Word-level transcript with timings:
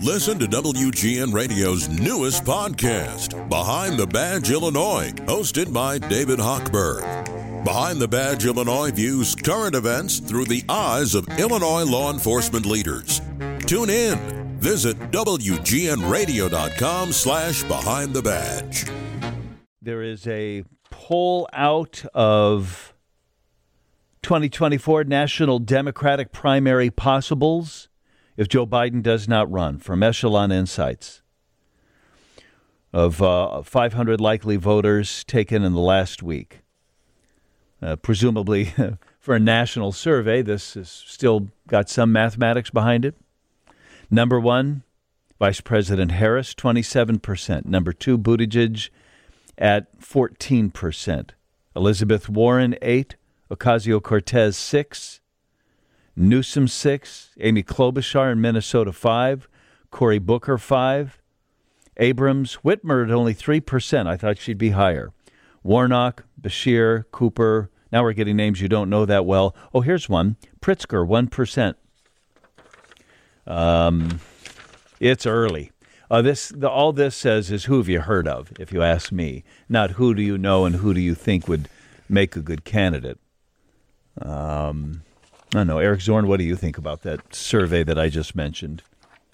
Listen 0.00 0.38
to 0.38 0.46
WGN 0.46 1.32
Radio's 1.32 1.88
newest 1.88 2.44
podcast, 2.44 3.48
Behind 3.48 3.98
the 3.98 4.06
Badge 4.06 4.50
Illinois, 4.50 5.12
hosted 5.26 5.72
by 5.72 5.98
David 5.98 6.38
Hochberg. 6.38 7.64
Behind 7.64 8.00
the 8.00 8.08
Badge 8.08 8.44
Illinois 8.44 8.90
views 8.90 9.36
current 9.36 9.76
events 9.76 10.18
through 10.18 10.46
the 10.46 10.64
eyes 10.68 11.14
of 11.14 11.28
Illinois 11.38 11.84
law 11.84 12.12
enforcement 12.12 12.66
leaders. 12.66 13.20
Tune 13.66 13.90
in. 13.90 14.18
Visit 14.58 14.98
WGNRadio.com 15.12 17.12
slash 17.12 17.62
Behind 17.64 18.12
the 18.12 18.22
Badge. 18.22 18.86
There 19.80 20.02
is 20.02 20.26
a 20.26 20.64
poll 20.90 21.48
out 21.52 22.04
of 22.14 22.92
2024 24.22 25.04
National 25.04 25.58
Democratic 25.58 26.32
Primary 26.32 26.90
Possibles 26.90 27.88
if 28.36 28.48
Joe 28.48 28.66
Biden 28.66 29.02
does 29.02 29.28
not 29.28 29.50
run 29.50 29.78
from 29.78 30.02
Echelon 30.02 30.50
Insights 30.50 31.22
of 32.92 33.22
uh, 33.22 33.62
500 33.62 34.20
likely 34.20 34.56
voters 34.56 35.24
taken 35.24 35.62
in 35.62 35.72
the 35.72 35.80
last 35.80 36.22
week. 36.22 36.60
Uh, 37.80 37.96
presumably, 37.96 38.72
for 39.18 39.34
a 39.34 39.40
national 39.40 39.92
survey, 39.92 40.42
this 40.42 40.74
has 40.74 40.90
still 40.90 41.48
got 41.66 41.88
some 41.88 42.12
mathematics 42.12 42.70
behind 42.70 43.04
it. 43.04 43.16
Number 44.10 44.38
one, 44.38 44.82
Vice 45.38 45.60
President 45.60 46.12
Harris, 46.12 46.54
27%. 46.54 47.64
Number 47.64 47.92
two, 47.92 48.18
Buttigieg 48.18 48.90
at 49.58 49.98
14%. 49.98 51.30
Elizabeth 51.74 52.28
Warren, 52.28 52.76
8. 52.82 53.16
Ocasio 53.50 54.02
Cortez, 54.02 54.56
6. 54.56 55.21
Newsom, 56.14 56.68
6. 56.68 57.30
Amy 57.40 57.62
Klobuchar 57.62 58.32
in 58.32 58.40
Minnesota, 58.40 58.92
5. 58.92 59.48
Cory 59.90 60.18
Booker, 60.18 60.58
5. 60.58 61.18
Abrams, 61.98 62.58
Whitmer 62.64 63.04
at 63.04 63.10
only 63.10 63.34
3%. 63.34 64.06
I 64.06 64.16
thought 64.16 64.38
she'd 64.38 64.58
be 64.58 64.70
higher. 64.70 65.12
Warnock, 65.62 66.24
Beshear, 66.40 67.04
Cooper. 67.12 67.70
Now 67.90 68.02
we're 68.02 68.14
getting 68.14 68.36
names 68.36 68.60
you 68.60 68.68
don't 68.68 68.90
know 68.90 69.04
that 69.04 69.26
well. 69.26 69.54
Oh, 69.74 69.80
here's 69.80 70.08
one 70.08 70.36
Pritzker, 70.60 71.06
1%. 71.06 71.74
Um, 73.46 74.20
it's 75.00 75.26
early. 75.26 75.72
Uh, 76.10 76.22
this 76.22 76.48
the, 76.50 76.68
all 76.68 76.92
this 76.92 77.16
says 77.16 77.50
is 77.50 77.64
who 77.64 77.78
have 77.78 77.88
you 77.88 78.00
heard 78.00 78.28
of, 78.28 78.52
if 78.60 78.72
you 78.72 78.82
ask 78.82 79.12
me, 79.12 79.44
not 79.68 79.92
who 79.92 80.14
do 80.14 80.22
you 80.22 80.36
know 80.36 80.64
and 80.64 80.76
who 80.76 80.92
do 80.92 81.00
you 81.00 81.14
think 81.14 81.48
would 81.48 81.68
make 82.08 82.36
a 82.36 82.40
good 82.40 82.64
candidate. 82.64 83.18
Um, 84.20 85.02
I 85.54 85.58
don't 85.58 85.66
know, 85.66 85.78
Eric 85.78 86.00
Zorn. 86.00 86.26
What 86.28 86.38
do 86.38 86.44
you 86.44 86.56
think 86.56 86.78
about 86.78 87.02
that 87.02 87.34
survey 87.34 87.82
that 87.84 87.98
I 87.98 88.08
just 88.08 88.34
mentioned? 88.34 88.82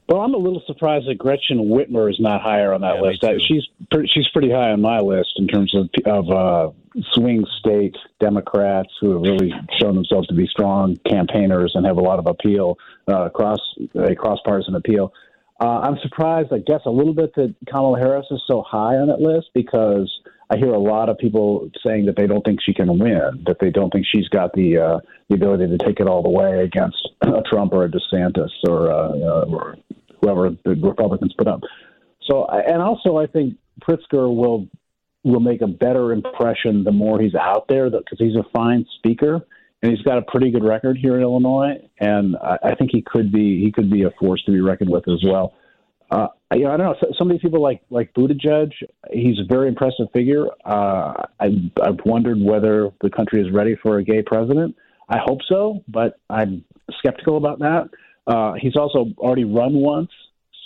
Well, 0.08 0.22
I'm 0.22 0.32
a 0.32 0.38
little 0.38 0.62
surprised 0.66 1.06
that 1.06 1.18
Gretchen 1.18 1.58
Whitmer 1.68 2.10
is 2.10 2.18
not 2.18 2.40
higher 2.40 2.72
on 2.72 2.80
that 2.80 2.96
Yeah, 2.96 3.02
list. 3.02 3.24
I, 3.24 3.36
she's 3.46 3.68
pretty, 3.90 4.08
she's 4.12 4.26
pretty 4.28 4.50
high 4.50 4.70
on 4.70 4.80
my 4.80 5.00
list 5.00 5.34
in 5.36 5.46
terms 5.46 5.74
of 5.74 5.90
of 6.06 6.30
uh, 6.30 6.70
swing 7.12 7.44
state 7.58 7.94
Democrats 8.18 8.88
who 9.00 9.10
have 9.12 9.20
really 9.20 9.52
shown 9.78 9.94
themselves 9.94 10.26
to 10.28 10.34
be 10.34 10.46
strong 10.46 10.96
campaigners 11.06 11.72
and 11.74 11.84
have 11.86 11.98
a 11.98 12.00
lot 12.00 12.18
of 12.18 12.26
appeal 12.26 12.78
uh, 13.06 13.28
cross 13.28 13.60
a 13.96 14.14
cross 14.14 14.38
partisan 14.44 14.74
appeal. 14.74 15.12
Uh, 15.60 15.80
I'm 15.80 15.98
surprised, 16.02 16.52
I 16.52 16.58
guess, 16.58 16.80
a 16.86 16.90
little 16.90 17.14
bit 17.14 17.34
that 17.34 17.54
Kamala 17.66 17.98
Harris 17.98 18.26
is 18.30 18.40
so 18.46 18.62
high 18.62 18.96
on 18.96 19.08
that 19.08 19.20
list 19.20 19.48
because 19.54 20.10
I 20.50 20.56
hear 20.56 20.72
a 20.72 20.78
lot 20.78 21.08
of 21.08 21.18
people 21.18 21.70
saying 21.84 22.06
that 22.06 22.16
they 22.16 22.26
don't 22.26 22.42
think 22.42 22.60
she 22.62 22.72
can 22.72 22.98
win, 22.98 23.44
that 23.46 23.58
they 23.60 23.70
don't 23.70 23.92
think 23.92 24.06
she's 24.06 24.28
got 24.28 24.52
the 24.54 24.78
uh, 24.78 24.98
the 25.28 25.34
ability 25.34 25.66
to 25.68 25.78
take 25.78 26.00
it 26.00 26.06
all 26.06 26.22
the 26.22 26.30
way 26.30 26.62
against 26.62 27.08
a 27.22 27.42
Trump 27.42 27.72
or 27.72 27.84
a 27.84 27.88
DeSantis 27.88 28.50
or, 28.66 28.90
uh, 28.90 29.10
uh, 29.10 29.44
or 29.48 29.76
whoever 30.20 30.50
the 30.64 30.74
Republicans 30.74 31.34
put 31.36 31.46
up. 31.46 31.60
So, 32.22 32.46
and 32.46 32.80
also, 32.80 33.18
I 33.18 33.26
think 33.26 33.56
Pritzker 33.82 34.34
will 34.34 34.68
will 35.24 35.40
make 35.40 35.60
a 35.60 35.66
better 35.66 36.12
impression 36.12 36.84
the 36.84 36.92
more 36.92 37.20
he's 37.20 37.34
out 37.34 37.66
there 37.68 37.90
because 37.90 38.18
he's 38.18 38.36
a 38.36 38.44
fine 38.54 38.86
speaker 38.98 39.44
and 39.82 39.92
he's 39.92 40.02
got 40.02 40.18
a 40.18 40.22
pretty 40.22 40.50
good 40.50 40.64
record 40.64 40.96
here 40.96 41.16
in 41.16 41.22
Illinois, 41.22 41.76
and 42.00 42.36
I, 42.36 42.58
I 42.64 42.74
think 42.74 42.90
he 42.92 43.02
could 43.02 43.30
be 43.30 43.62
he 43.62 43.70
could 43.70 43.90
be 43.90 44.02
a 44.04 44.10
force 44.18 44.42
to 44.44 44.52
be 44.52 44.60
reckoned 44.60 44.90
with 44.90 45.08
as 45.08 45.22
well. 45.24 45.54
Uh, 46.10 46.28
you 46.54 46.60
know, 46.64 46.72
I 46.72 46.76
don't 46.76 46.86
know. 46.86 46.94
so- 47.00 47.12
Some 47.18 47.30
of 47.30 47.34
these 47.34 47.42
people 47.42 47.62
like 47.62 47.82
like 47.90 48.12
Buttigieg, 48.14 48.72
he's 49.10 49.38
a 49.38 49.44
very 49.48 49.68
impressive 49.68 50.06
figure. 50.12 50.46
Uh, 50.64 51.12
I, 51.40 51.70
I've 51.82 52.00
wondered 52.04 52.38
whether 52.40 52.90
the 53.02 53.10
country 53.10 53.40
is 53.42 53.52
ready 53.52 53.76
for 53.82 53.98
a 53.98 54.04
gay 54.04 54.22
president. 54.22 54.74
I 55.08 55.18
hope 55.24 55.40
so, 55.48 55.82
but 55.88 56.18
I'm 56.30 56.64
skeptical 56.98 57.36
about 57.36 57.58
that. 57.60 57.90
Uh, 58.26 58.54
he's 58.60 58.76
also 58.76 59.06
already 59.18 59.44
run 59.44 59.74
once, 59.74 60.10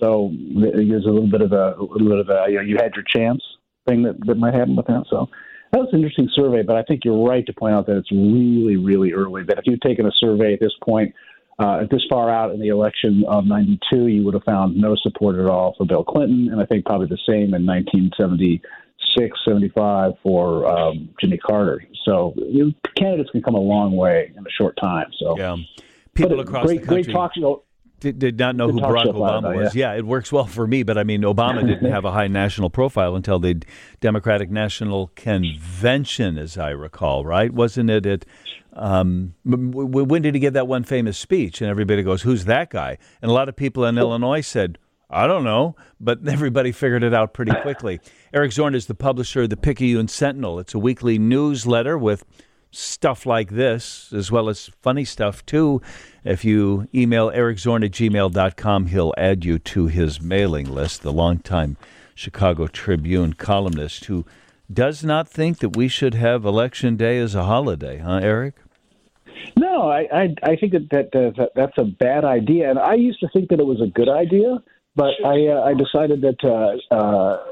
so 0.03 0.33
there's 0.57 1.07
a 1.07 1.11
little 1.11 1.31
bit 1.31 1.43
of 1.43 1.53
a, 1.53 1.75
a 1.79 1.83
little 1.83 2.09
bit 2.09 2.19
of 2.19 2.29
a 2.29 2.51
you, 2.51 2.57
know, 2.57 2.63
you 2.63 2.77
had 2.77 2.93
your 2.95 3.05
chance 3.05 3.41
thing 3.89 4.03
that, 4.03 4.19
that 4.27 4.37
might 4.37 4.55
happen 4.55 4.75
with 4.77 4.87
him. 4.89 5.05
So 5.11 5.29
that 5.73 5.79
was 5.79 5.89
an 5.93 6.01
interesting 6.01 6.29
survey, 6.35 6.63
but 6.63 6.77
I 6.77 6.83
think 6.83 7.05
you're 7.05 7.25
right 7.25 7.47
to 7.47 7.53
point 7.53 7.75
out 7.75 7.87
that 7.87 7.97
it's 7.97 8.11
really, 8.13 8.77
really 8.77 9.13
early. 9.13 9.43
That 9.45 9.59
if 9.59 9.65
you've 9.67 9.81
taken 9.81 10.07
a 10.07 10.13
survey 10.19 10.55
at 10.55 10.61
this 10.61 10.73
point, 10.85 11.15
uh, 11.59 11.81
at 11.83 11.91
this 11.91 12.05
far 12.09 12.31
out 12.31 12.53
in 12.53 12.61
the 12.61 12.69
election 12.69 13.25
of 13.29 13.45
92, 13.45 14.07
you 14.09 14.25
would 14.25 14.35
have 14.35 14.45
found 14.45 14.77
no 14.77 14.97
support 14.97 15.37
at 15.37 15.47
all 15.47 15.75
for 15.77 15.85
Bill 15.85 16.05
Clinton, 16.05 16.49
and 16.51 16.61
I 16.61 16.67
think 16.67 16.85
probably 16.85 17.07
the 17.09 17.19
same 17.27 17.55
in 17.55 17.67
1976, 17.67 19.39
75 19.45 20.13
for 20.23 20.67
um, 20.67 21.11
Jimmy 21.21 21.39
Carter. 21.39 21.85
So 22.05 22.35
you 22.37 22.67
know, 22.67 22.73
candidates 22.97 23.31
can 23.31 23.43
come 23.43 23.55
a 23.55 23.61
long 23.61 23.95
way 23.97 24.33
in 24.37 24.47
a 24.47 24.51
short 24.51 24.77
time. 24.81 25.07
So 25.19 25.37
Yeah, 25.39 25.57
people 26.15 26.37
But 26.37 26.49
across 26.49 26.67
great, 26.67 26.81
the 26.81 26.87
country 26.87 27.03
great 27.05 27.15
talk 27.15 27.35
show. 27.35 27.63
Did, 28.03 28.19
did 28.19 28.39
not 28.39 28.57
know 28.57 28.69
who 28.69 28.81
Barack 28.81 29.05
show 29.05 29.11
about 29.11 29.45
Obama 29.45 29.57
was. 29.57 29.75
Yeah. 29.75 29.95
it 29.95 30.05
works 30.05 30.33
well 30.33 30.47
for 30.47 30.67
me, 30.67 30.83
but 30.83 30.99
I 30.99 31.05
mean, 31.05 31.23
Obama 31.23 31.65
didn't 31.67 31.91
have 31.91 32.05
a 32.05 32.11
high 32.11 32.27
national 32.27 32.69
profile 32.69 33.15
until 33.15 33.39
the 33.39 33.63
Democratic 34.01 34.51
National 34.51 35.13
Convention, 35.15 36.37
as 36.37 36.59
I 36.59 36.71
recall, 36.71 37.25
right? 37.25 37.53
Wasn't 37.53 37.89
it 37.89 38.05
at. 38.07 38.25
Um, 38.75 39.35
when 39.45 40.23
did 40.23 40.35
he 40.35 40.41
give 40.41 40.55
that 40.55 40.67
one 40.67 40.83
famous 40.83 41.19
speech? 41.19 41.61
And 41.61 41.69
everybody 41.69 42.03
goes, 42.03 42.23
"Who's 42.23 42.47
that 42.47 42.71
guy?" 42.71 42.97
And 43.21 43.31
a 43.31 43.35
lot 43.35 43.49
of 43.51 43.55
people 43.55 43.85
in 43.85 43.99
Illinois 43.99 44.41
said, 44.41 44.79
"I 45.11 45.27
don't 45.27 45.45
know," 45.45 45.77
but 46.01 46.21
everybody 46.27 46.73
figured 46.73 47.03
it 47.05 47.13
out 47.13 47.35
pretty 47.35 47.53
quickly. 47.61 48.01
Eric 48.33 48.53
Zorn 48.53 48.75
is 48.75 48.87
the 48.87 48.95
publisher 48.95 49.43
of 49.43 49.51
the 49.51 49.59
Picayune 49.59 50.09
Sentinel. 50.09 50.59
It's 50.59 50.73
a 50.73 50.79
weekly 50.79 51.19
newsletter 51.19 51.99
with 51.99 52.25
stuff 52.71 53.27
like 53.27 53.51
this, 53.51 54.11
as 54.15 54.33
well 54.33 54.49
as 54.49 54.71
funny 54.81 55.05
stuff 55.05 55.45
too. 55.45 55.83
If 56.25 56.45
you 56.45 56.89
email 56.95 57.31
ericzorn 57.31 57.85
at 57.85 57.91
gmail.com, 57.91 58.87
he'll 58.87 59.15
add 59.17 59.45
you 59.45 59.59
to 59.59 59.87
his 59.87 60.21
mailing 60.21 60.73
list, 60.73 61.03
the 61.03 61.13
longtime 61.13 61.77
Chicago 62.15 62.69
Tribune 62.69 63.33
columnist 63.33 64.05
who 64.05 64.25
does 64.73 65.05
not 65.05 65.29
think 65.29 65.59
that 65.59 65.77
we 65.77 65.89
should 65.89 66.15
have 66.15 66.45
Election 66.45 66.97
Day 66.97 67.19
as 67.19 67.35
a 67.35 67.45
holiday, 67.45 67.99
huh, 67.99 68.21
Eric? 68.23 68.55
No, 69.57 69.91
I 69.91 70.07
I, 70.13 70.35
I 70.43 70.57
think 70.57 70.73
that, 70.73 70.89
that 70.91 71.11
that 71.13 71.51
that's 71.57 71.77
a 71.77 71.85
bad 71.85 72.25
idea, 72.25 72.71
and 72.71 72.79
I 72.79 72.95
used 72.95 73.21
to 73.21 73.29
think 73.33 73.49
that 73.51 73.59
it 73.59 73.67
was 73.67 73.81
a 73.81 73.89
good 73.89 74.09
idea, 74.09 74.63
but 74.95 75.11
I 75.25 75.49
uh, 75.49 75.63
I 75.63 75.75
decided 75.75 76.23
that 76.23 76.39
uh, 76.45 76.95
uh, 76.95 77.43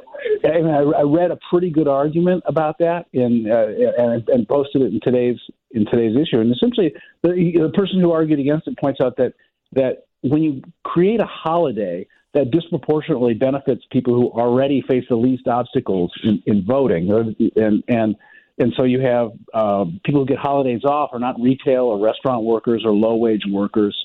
I, 0.44 0.60
mean, 0.60 0.70
I, 0.70 1.00
I 1.00 1.02
read 1.02 1.30
a 1.30 1.38
pretty 1.50 1.70
good 1.70 1.88
argument 1.88 2.44
about 2.46 2.78
that 2.78 3.06
in 3.12 3.50
uh, 3.50 4.02
and, 4.02 4.28
and 4.28 4.48
posted 4.48 4.82
it 4.82 4.92
in 4.92 5.00
today's 5.02 5.38
in 5.72 5.86
today's 5.86 6.16
issue, 6.16 6.40
and 6.40 6.52
essentially 6.52 6.92
the, 7.22 7.30
the 7.30 7.70
person 7.74 8.00
who 8.00 8.12
argued 8.12 8.40
against 8.40 8.66
it 8.66 8.78
points 8.78 9.00
out 9.00 9.16
that 9.16 9.34
that 9.72 10.04
when 10.22 10.42
you 10.42 10.62
create 10.84 11.20
a 11.20 11.26
holiday 11.26 12.06
that 12.34 12.50
disproportionately 12.50 13.34
benefits 13.34 13.82
people 13.90 14.14
who 14.14 14.30
already 14.30 14.82
face 14.88 15.04
the 15.08 15.16
least 15.16 15.48
obstacles 15.48 16.12
in, 16.22 16.42
in 16.46 16.64
voting, 16.64 17.10
and 17.56 17.84
and 17.88 18.16
and 18.58 18.72
so 18.76 18.84
you 18.84 19.00
have 19.00 19.30
um, 19.54 20.00
people 20.04 20.20
who 20.20 20.26
get 20.26 20.38
holidays 20.38 20.84
off 20.84 21.10
are 21.12 21.18
not 21.18 21.40
retail 21.40 21.84
or 21.84 21.98
restaurant 21.98 22.44
workers 22.44 22.82
or 22.84 22.92
low 22.92 23.16
wage 23.16 23.42
workers. 23.48 23.96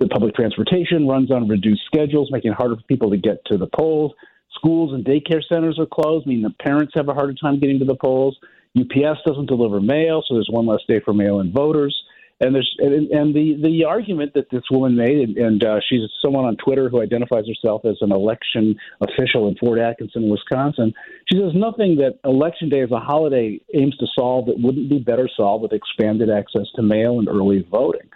The 0.00 0.08
public 0.08 0.34
transportation 0.34 1.06
runs 1.06 1.30
on 1.30 1.46
reduced 1.46 1.82
schedules, 1.86 2.30
making 2.32 2.52
it 2.52 2.56
harder 2.56 2.76
for 2.76 2.82
people 2.82 3.10
to 3.10 3.18
get 3.18 3.44
to 3.46 3.58
the 3.58 3.68
polls. 3.68 4.12
Schools 4.54 4.92
and 4.92 5.04
daycare 5.04 5.42
centers 5.48 5.78
are 5.78 5.86
closed, 5.86 6.26
meaning 6.26 6.42
the 6.42 6.64
parents 6.64 6.92
have 6.96 7.08
a 7.08 7.14
harder 7.14 7.34
time 7.34 7.60
getting 7.60 7.78
to 7.78 7.84
the 7.84 7.94
polls. 7.94 8.36
UPS 8.78 9.20
doesn't 9.26 9.46
deliver 9.46 9.80
mail, 9.80 10.22
so 10.26 10.34
there's 10.34 10.48
one 10.50 10.66
less 10.66 10.80
day 10.88 11.00
for 11.04 11.12
mail-in 11.12 11.52
voters. 11.52 12.02
And 12.40 12.54
there's 12.56 12.74
and, 12.80 13.08
and 13.12 13.34
the 13.34 13.56
the 13.62 13.84
argument 13.84 14.34
that 14.34 14.50
this 14.50 14.64
woman 14.68 14.96
made, 14.96 15.18
and, 15.18 15.36
and 15.36 15.64
uh, 15.64 15.78
she's 15.88 16.00
someone 16.20 16.44
on 16.44 16.56
Twitter 16.56 16.88
who 16.88 17.00
identifies 17.00 17.44
herself 17.46 17.84
as 17.84 17.98
an 18.00 18.10
election 18.10 18.74
official 19.00 19.46
in 19.46 19.54
Fort 19.56 19.78
Atkinson, 19.78 20.28
Wisconsin. 20.28 20.92
She 21.30 21.38
says 21.38 21.52
nothing 21.54 21.96
that 21.98 22.18
election 22.24 22.68
day 22.68 22.80
as 22.80 22.90
a 22.90 22.98
holiday 22.98 23.60
aims 23.74 23.96
to 23.98 24.06
solve 24.18 24.46
that 24.46 24.58
wouldn't 24.58 24.90
be 24.90 24.98
better 24.98 25.28
solved 25.36 25.62
with 25.62 25.72
expanded 25.72 26.30
access 26.30 26.66
to 26.74 26.82
mail 26.82 27.20
and 27.20 27.28
early 27.28 27.64
voting. 27.70 28.08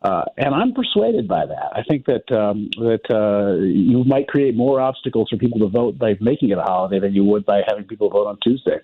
Uh, 0.00 0.24
and 0.36 0.54
I'm 0.54 0.74
persuaded 0.74 1.26
by 1.26 1.46
that. 1.46 1.70
I 1.74 1.82
think 1.82 2.06
that 2.06 2.30
um, 2.30 2.70
that 2.76 3.02
uh, 3.10 3.62
you 3.64 4.04
might 4.04 4.28
create 4.28 4.54
more 4.54 4.80
obstacles 4.80 5.28
for 5.28 5.38
people 5.38 5.58
to 5.58 5.68
vote 5.68 5.98
by 5.98 6.14
making 6.20 6.50
it 6.50 6.58
a 6.58 6.62
holiday 6.62 7.00
than 7.00 7.14
you 7.14 7.24
would 7.24 7.44
by 7.44 7.62
having 7.66 7.84
people 7.84 8.10
vote 8.10 8.28
on 8.28 8.38
Tuesday. 8.44 8.78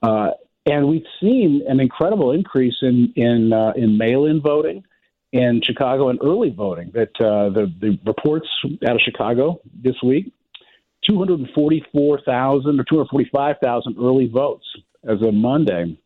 Uh, 0.00 0.30
and 0.68 0.86
we've 0.86 1.06
seen 1.20 1.62
an 1.66 1.80
incredible 1.80 2.32
increase 2.32 2.76
in 2.82 3.12
in 3.16 3.52
uh, 3.52 3.72
in 3.76 3.96
mail-in 3.96 4.40
voting, 4.40 4.84
in 5.32 5.60
Chicago 5.62 6.08
and 6.08 6.18
early 6.22 6.50
voting. 6.50 6.90
That 6.94 7.10
uh, 7.20 7.50
the 7.50 7.72
the 7.80 7.98
reports 8.04 8.48
out 8.86 8.96
of 8.96 9.00
Chicago 9.00 9.60
this 9.82 9.96
week, 10.02 10.32
two 11.02 11.18
hundred 11.18 11.40
forty 11.54 11.84
four 11.92 12.20
thousand 12.20 12.78
or 12.80 12.84
two 12.84 12.96
hundred 12.96 13.10
forty 13.10 13.30
five 13.32 13.56
thousand 13.62 13.96
early 13.98 14.26
votes 14.26 14.66
as 15.04 15.22
of 15.22 15.34
Monday, 15.34 15.98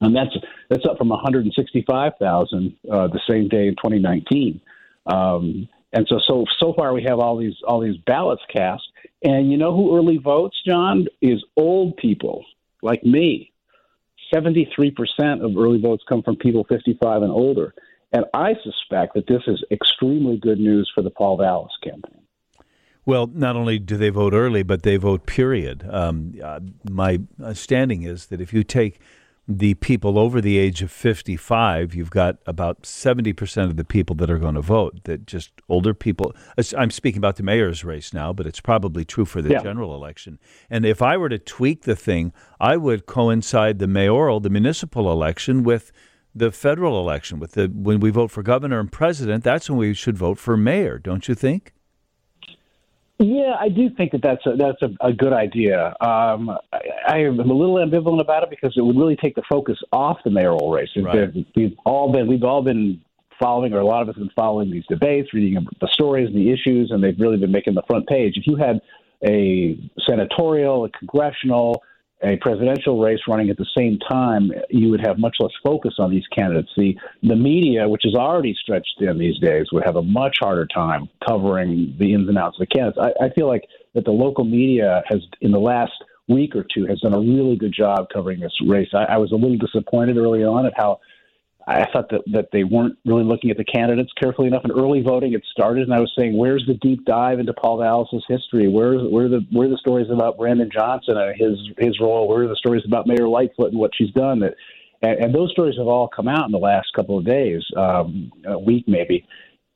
and 0.00 0.16
that's 0.16 0.36
that's 0.70 0.86
up 0.86 0.98
from 0.98 1.08
one 1.08 1.20
hundred 1.20 1.44
and 1.44 1.54
sixty 1.54 1.84
five 1.86 2.12
thousand 2.20 2.76
uh, 2.90 3.08
the 3.08 3.20
same 3.28 3.48
day 3.48 3.66
in 3.68 3.76
twenty 3.76 3.98
nineteen. 3.98 4.60
Um, 5.06 5.68
and 5.92 6.06
so 6.08 6.18
so 6.18 6.44
so 6.58 6.74
far 6.74 6.92
we 6.92 7.02
have 7.04 7.18
all 7.18 7.36
these 7.36 7.56
all 7.66 7.80
these 7.80 7.96
ballots 8.06 8.42
cast, 8.52 8.84
and 9.22 9.50
you 9.50 9.56
know 9.56 9.74
who 9.74 9.96
early 9.96 10.18
votes, 10.18 10.60
John, 10.64 11.06
is 11.20 11.42
old 11.56 11.96
people 11.96 12.44
like 12.82 13.04
me. 13.04 13.52
73% 14.32 15.44
of 15.44 15.56
early 15.56 15.80
votes 15.80 16.04
come 16.08 16.22
from 16.22 16.36
people 16.36 16.64
55 16.68 17.22
and 17.22 17.30
older. 17.30 17.74
And 18.12 18.24
I 18.32 18.54
suspect 18.62 19.14
that 19.14 19.26
this 19.26 19.42
is 19.46 19.62
extremely 19.70 20.38
good 20.38 20.58
news 20.58 20.90
for 20.94 21.02
the 21.02 21.10
Paul 21.10 21.36
Vallas 21.36 21.72
campaign. 21.82 22.22
Well, 23.04 23.28
not 23.32 23.54
only 23.54 23.78
do 23.78 23.96
they 23.96 24.08
vote 24.08 24.32
early, 24.32 24.64
but 24.64 24.82
they 24.82 24.96
vote 24.96 25.26
period. 25.26 25.86
Um, 25.88 26.34
uh, 26.42 26.60
my 26.90 27.20
understanding 27.40 28.02
is 28.02 28.26
that 28.26 28.40
if 28.40 28.52
you 28.52 28.64
take 28.64 28.98
the 29.48 29.74
people 29.74 30.18
over 30.18 30.40
the 30.40 30.58
age 30.58 30.82
of 30.82 30.90
55, 30.90 31.94
you've 31.94 32.10
got 32.10 32.38
about 32.46 32.82
70% 32.82 33.64
of 33.64 33.76
the 33.76 33.84
people 33.84 34.16
that 34.16 34.28
are 34.28 34.38
going 34.38 34.56
to 34.56 34.60
vote, 34.60 35.04
that 35.04 35.24
just 35.26 35.52
older 35.68 35.94
people. 35.94 36.34
I'm 36.76 36.90
speaking 36.90 37.18
about 37.18 37.36
the 37.36 37.44
mayor's 37.44 37.84
race 37.84 38.12
now, 38.12 38.32
but 38.32 38.46
it's 38.46 38.60
probably 38.60 39.04
true 39.04 39.24
for 39.24 39.40
the 39.40 39.50
yeah. 39.50 39.62
general 39.62 39.94
election. 39.94 40.40
And 40.68 40.84
if 40.84 41.00
I 41.00 41.16
were 41.16 41.28
to 41.28 41.38
tweak 41.38 41.82
the 41.82 41.94
thing, 41.94 42.32
I 42.60 42.76
would 42.76 43.06
coincide 43.06 43.78
the 43.78 43.86
mayoral, 43.86 44.40
the 44.40 44.50
municipal 44.50 45.12
election 45.12 45.62
with 45.62 45.92
the 46.34 46.50
federal 46.50 47.00
election. 47.00 47.38
With 47.38 47.52
the 47.52 47.68
when 47.68 48.00
we 48.00 48.10
vote 48.10 48.30
for 48.30 48.42
governor 48.42 48.80
and 48.80 48.90
president, 48.90 49.44
that's 49.44 49.70
when 49.70 49.78
we 49.78 49.94
should 49.94 50.18
vote 50.18 50.38
for 50.38 50.56
mayor, 50.56 50.98
don't 50.98 51.28
you 51.28 51.34
think? 51.34 51.72
Yeah, 53.18 53.54
I 53.58 53.70
do 53.70 53.88
think 53.96 54.12
that 54.12 54.20
that's 54.22 54.44
a, 54.44 54.56
that's 54.56 54.82
a, 54.82 55.06
a 55.06 55.12
good 55.12 55.32
idea. 55.32 55.96
Um, 56.00 56.50
I, 56.72 56.80
I 57.08 57.18
am 57.20 57.40
a 57.40 57.44
little 57.44 57.76
ambivalent 57.76 58.20
about 58.20 58.42
it 58.42 58.50
because 58.50 58.74
it 58.76 58.82
would 58.82 58.96
really 58.96 59.16
take 59.16 59.34
the 59.34 59.42
focus 59.48 59.78
off 59.90 60.18
the 60.24 60.30
mayoral 60.30 60.70
race. 60.70 60.90
Right. 60.96 61.32
We've 61.54 61.76
all 61.86 62.12
been 62.12 62.26
we've 62.26 62.44
all 62.44 62.62
been 62.62 63.00
following, 63.38 63.72
or 63.72 63.80
a 63.80 63.86
lot 63.86 64.02
of 64.02 64.08
us 64.10 64.16
have 64.16 64.22
been 64.22 64.32
following 64.36 64.70
these 64.70 64.84
debates, 64.86 65.32
reading 65.32 65.66
the 65.80 65.88
stories 65.92 66.28
and 66.28 66.36
the 66.36 66.52
issues, 66.52 66.90
and 66.90 67.02
they've 67.02 67.18
really 67.18 67.38
been 67.38 67.52
making 67.52 67.74
the 67.74 67.82
front 67.86 68.06
page. 68.06 68.34
If 68.36 68.46
you 68.46 68.56
had 68.56 68.80
a 69.26 69.78
senatorial, 70.06 70.84
a 70.84 70.90
congressional, 70.90 71.82
a 72.22 72.36
presidential 72.36 73.00
race 73.00 73.20
running 73.28 73.50
at 73.50 73.58
the 73.58 73.66
same 73.76 73.98
time, 74.10 74.50
you 74.70 74.88
would 74.90 75.00
have 75.06 75.18
much 75.18 75.36
less 75.38 75.52
focus 75.62 75.94
on 75.98 76.10
these 76.10 76.26
candidates. 76.28 76.70
The 76.76 76.96
the 77.22 77.36
media, 77.36 77.88
which 77.88 78.06
is 78.06 78.14
already 78.14 78.54
stretched 78.60 78.96
thin 78.98 79.18
these 79.18 79.38
days, 79.38 79.66
would 79.72 79.84
have 79.84 79.96
a 79.96 80.02
much 80.02 80.36
harder 80.40 80.66
time 80.66 81.08
covering 81.28 81.94
the 81.98 82.14
ins 82.14 82.28
and 82.28 82.38
outs 82.38 82.56
of 82.58 82.66
the 82.68 82.74
candidates. 82.74 82.98
I, 83.20 83.26
I 83.26 83.28
feel 83.30 83.46
like 83.46 83.64
that 83.94 84.04
the 84.04 84.12
local 84.12 84.44
media 84.44 85.02
has, 85.08 85.20
in 85.40 85.52
the 85.52 85.60
last 85.60 85.92
week 86.28 86.56
or 86.56 86.64
two, 86.74 86.86
has 86.86 87.00
done 87.00 87.14
a 87.14 87.20
really 87.20 87.56
good 87.56 87.74
job 87.76 88.08
covering 88.12 88.40
this 88.40 88.54
race. 88.66 88.88
I, 88.94 89.04
I 89.04 89.16
was 89.18 89.32
a 89.32 89.36
little 89.36 89.58
disappointed 89.58 90.16
early 90.16 90.42
on 90.42 90.64
at 90.66 90.72
how 90.76 91.00
I 91.68 91.84
thought 91.92 92.10
that, 92.10 92.22
that 92.32 92.48
they 92.52 92.62
weren't 92.62 92.96
really 93.04 93.24
looking 93.24 93.50
at 93.50 93.56
the 93.56 93.64
candidates 93.64 94.12
carefully 94.20 94.46
enough. 94.46 94.64
In 94.64 94.70
early 94.70 95.02
voting, 95.02 95.32
it 95.32 95.42
started, 95.50 95.82
and 95.82 95.92
I 95.92 95.98
was 95.98 96.12
saying, 96.16 96.36
"Where's 96.36 96.64
the 96.66 96.74
deep 96.74 97.04
dive 97.04 97.40
into 97.40 97.52
Paul 97.52 97.78
Vallas's 97.78 98.24
history? 98.28 98.68
Where's 98.68 99.02
where 99.10 99.28
the 99.28 99.44
where 99.50 99.68
the 99.68 99.78
stories 99.78 100.08
about 100.08 100.38
Brandon 100.38 100.70
Johnson 100.72 101.16
and 101.16 101.34
his 101.36 101.58
his 101.76 101.98
role? 102.00 102.28
Where 102.28 102.44
are 102.44 102.48
the 102.48 102.56
stories 102.56 102.84
about 102.86 103.08
Mayor 103.08 103.28
Lightfoot 103.28 103.72
and 103.72 103.80
what 103.80 103.90
she's 103.96 104.12
done?" 104.12 104.40
That 104.40 104.54
and, 105.02 105.18
and 105.18 105.34
those 105.34 105.50
stories 105.50 105.76
have 105.76 105.88
all 105.88 106.06
come 106.06 106.28
out 106.28 106.46
in 106.46 106.52
the 106.52 106.58
last 106.58 106.92
couple 106.94 107.18
of 107.18 107.24
days, 107.24 107.64
um, 107.76 108.30
a 108.46 108.58
week 108.58 108.84
maybe, 108.86 109.26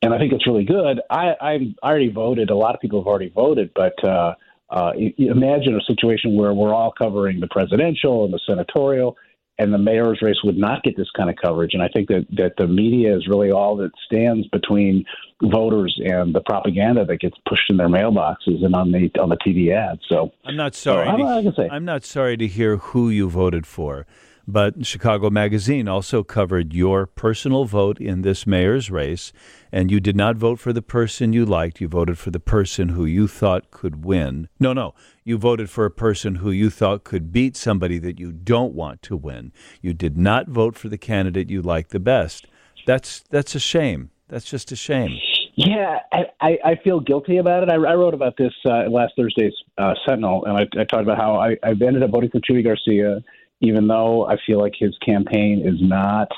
and 0.00 0.14
I 0.14 0.18
think 0.18 0.32
it's 0.32 0.46
really 0.46 0.64
good. 0.64 1.00
I 1.10 1.34
I 1.40 1.74
already 1.82 2.12
voted. 2.12 2.50
A 2.50 2.56
lot 2.56 2.76
of 2.76 2.80
people 2.80 3.00
have 3.00 3.08
already 3.08 3.30
voted, 3.30 3.70
but. 3.74 4.02
Uh, 4.04 4.34
uh, 4.70 4.92
imagine 5.18 5.74
a 5.74 5.84
situation 5.84 6.36
where 6.36 6.54
we're 6.54 6.72
all 6.72 6.92
covering 6.96 7.40
the 7.40 7.48
presidential 7.48 8.24
and 8.24 8.32
the 8.32 8.38
senatorial, 8.46 9.16
and 9.60 9.74
the 9.74 9.78
mayor's 9.78 10.22
race 10.22 10.38
would 10.42 10.56
not 10.56 10.82
get 10.82 10.96
this 10.96 11.10
kind 11.14 11.28
of 11.28 11.36
coverage. 11.36 11.74
And 11.74 11.82
I 11.82 11.88
think 11.88 12.08
that, 12.08 12.26
that 12.32 12.54
the 12.56 12.66
media 12.66 13.14
is 13.14 13.28
really 13.28 13.50
all 13.50 13.76
that 13.76 13.90
stands 14.06 14.46
between 14.48 15.04
voters 15.42 15.94
and 16.02 16.34
the 16.34 16.40
propaganda 16.40 17.04
that 17.04 17.18
gets 17.18 17.36
pushed 17.46 17.68
in 17.68 17.76
their 17.76 17.88
mailboxes 17.88 18.64
and 18.64 18.74
on 18.74 18.90
the 18.90 19.10
on 19.20 19.28
the 19.28 19.36
TV 19.36 19.74
ads. 19.76 20.00
So 20.08 20.32
I'm 20.46 20.56
not 20.56 20.74
sorry. 20.74 21.06
So, 21.06 21.50
to, 21.50 21.68
I'm 21.70 21.84
not 21.84 22.04
sorry 22.04 22.38
to 22.38 22.46
hear 22.46 22.78
who 22.78 23.10
you 23.10 23.28
voted 23.28 23.66
for. 23.66 24.06
But 24.50 24.84
Chicago 24.84 25.30
Magazine 25.30 25.86
also 25.86 26.24
covered 26.24 26.74
your 26.74 27.06
personal 27.06 27.66
vote 27.66 28.00
in 28.00 28.22
this 28.22 28.48
mayor's 28.48 28.90
race, 28.90 29.32
and 29.70 29.92
you 29.92 30.00
did 30.00 30.16
not 30.16 30.36
vote 30.36 30.58
for 30.58 30.72
the 30.72 30.82
person 30.82 31.32
you 31.32 31.46
liked. 31.46 31.80
You 31.80 31.86
voted 31.86 32.18
for 32.18 32.32
the 32.32 32.40
person 32.40 32.88
who 32.88 33.04
you 33.04 33.28
thought 33.28 33.70
could 33.70 34.04
win. 34.04 34.48
No, 34.58 34.72
no. 34.72 34.92
You 35.22 35.38
voted 35.38 35.70
for 35.70 35.84
a 35.84 35.90
person 35.90 36.36
who 36.36 36.50
you 36.50 36.68
thought 36.68 37.04
could 37.04 37.30
beat 37.30 37.56
somebody 37.56 37.98
that 37.98 38.18
you 38.18 38.32
don't 38.32 38.74
want 38.74 39.02
to 39.02 39.16
win. 39.16 39.52
You 39.80 39.94
did 39.94 40.18
not 40.18 40.48
vote 40.48 40.76
for 40.76 40.88
the 40.88 40.98
candidate 40.98 41.48
you 41.48 41.62
liked 41.62 41.90
the 41.90 42.00
best. 42.00 42.48
That's 42.86 43.20
that's 43.30 43.54
a 43.54 43.60
shame. 43.60 44.10
That's 44.26 44.50
just 44.50 44.72
a 44.72 44.76
shame. 44.76 45.16
Yeah, 45.54 45.98
I, 46.40 46.58
I 46.64 46.74
feel 46.82 47.00
guilty 47.00 47.36
about 47.36 47.62
it. 47.62 47.70
I, 47.70 47.74
I 47.74 47.94
wrote 47.94 48.14
about 48.14 48.36
this 48.36 48.52
uh, 48.64 48.88
last 48.88 49.12
Thursday's 49.16 49.52
uh, 49.78 49.94
Sentinel, 50.08 50.44
and 50.46 50.56
I, 50.56 50.62
I 50.80 50.84
talked 50.84 51.02
about 51.02 51.18
how 51.18 51.34
I, 51.34 51.56
I 51.62 51.70
ended 51.70 52.02
up 52.02 52.10
voting 52.10 52.30
for 52.30 52.40
Chuy 52.40 52.64
Garcia 52.64 53.22
even 53.60 53.86
though 53.86 54.26
I 54.26 54.36
feel 54.46 54.58
like 54.58 54.74
his 54.78 54.96
campaign 55.06 55.62
is 55.64 55.80
not 55.80 56.28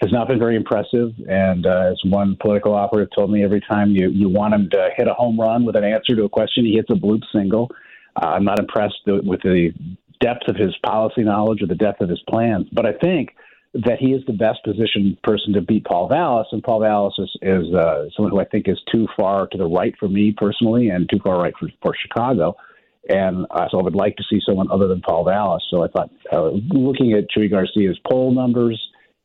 has 0.00 0.12
not 0.12 0.28
been 0.28 0.38
very 0.38 0.54
impressive. 0.54 1.10
And 1.28 1.66
uh, 1.66 1.90
as 1.90 2.00
one 2.04 2.36
political 2.40 2.72
operative 2.74 3.08
told 3.16 3.30
me, 3.32 3.44
every 3.44 3.60
time 3.60 3.90
you 3.90 4.10
you 4.10 4.28
want 4.28 4.54
him 4.54 4.68
to 4.70 4.88
hit 4.96 5.08
a 5.08 5.14
home 5.14 5.38
run 5.38 5.64
with 5.64 5.76
an 5.76 5.84
answer 5.84 6.14
to 6.16 6.24
a 6.24 6.28
question, 6.28 6.64
he 6.64 6.74
hits 6.74 6.90
a 6.90 6.94
bloop 6.94 7.22
single. 7.32 7.70
Uh, 8.20 8.26
I'm 8.26 8.44
not 8.44 8.58
impressed 8.58 9.00
with 9.06 9.42
the 9.42 9.72
depth 10.20 10.48
of 10.48 10.56
his 10.56 10.74
policy 10.84 11.22
knowledge 11.22 11.62
or 11.62 11.66
the 11.66 11.74
depth 11.74 12.00
of 12.00 12.08
his 12.08 12.22
plans, 12.28 12.66
but 12.72 12.86
I 12.86 12.92
think 12.92 13.30
that 13.74 13.98
he 14.00 14.12
is 14.12 14.24
the 14.26 14.32
best 14.32 14.58
positioned 14.64 15.20
person 15.22 15.52
to 15.52 15.60
beat 15.60 15.84
Paul 15.84 16.08
Vallas, 16.08 16.46
and 16.52 16.62
Paul 16.62 16.80
Vallas 16.80 17.14
is, 17.18 17.30
is 17.42 17.74
uh, 17.74 18.06
someone 18.16 18.32
who 18.32 18.40
I 18.40 18.46
think 18.46 18.66
is 18.66 18.80
too 18.90 19.06
far 19.16 19.46
to 19.46 19.58
the 19.58 19.66
right 19.66 19.94
for 20.00 20.08
me 20.08 20.34
personally, 20.36 20.88
and 20.88 21.08
too 21.08 21.20
far 21.22 21.38
right 21.38 21.54
for, 21.60 21.68
for 21.82 21.94
Chicago. 21.94 22.56
And 23.08 23.46
uh, 23.50 23.66
so 23.70 23.78
I 23.78 23.82
would 23.82 23.94
like 23.94 24.16
to 24.16 24.24
see 24.30 24.40
someone 24.46 24.70
other 24.70 24.86
than 24.86 25.00
Paul 25.00 25.24
Vallas. 25.24 25.64
So 25.70 25.82
I 25.82 25.88
thought, 25.88 26.10
uh, 26.32 26.50
looking 26.70 27.14
at 27.14 27.24
Chuy 27.34 27.50
Garcia's 27.50 27.98
poll 28.10 28.32
numbers 28.32 28.80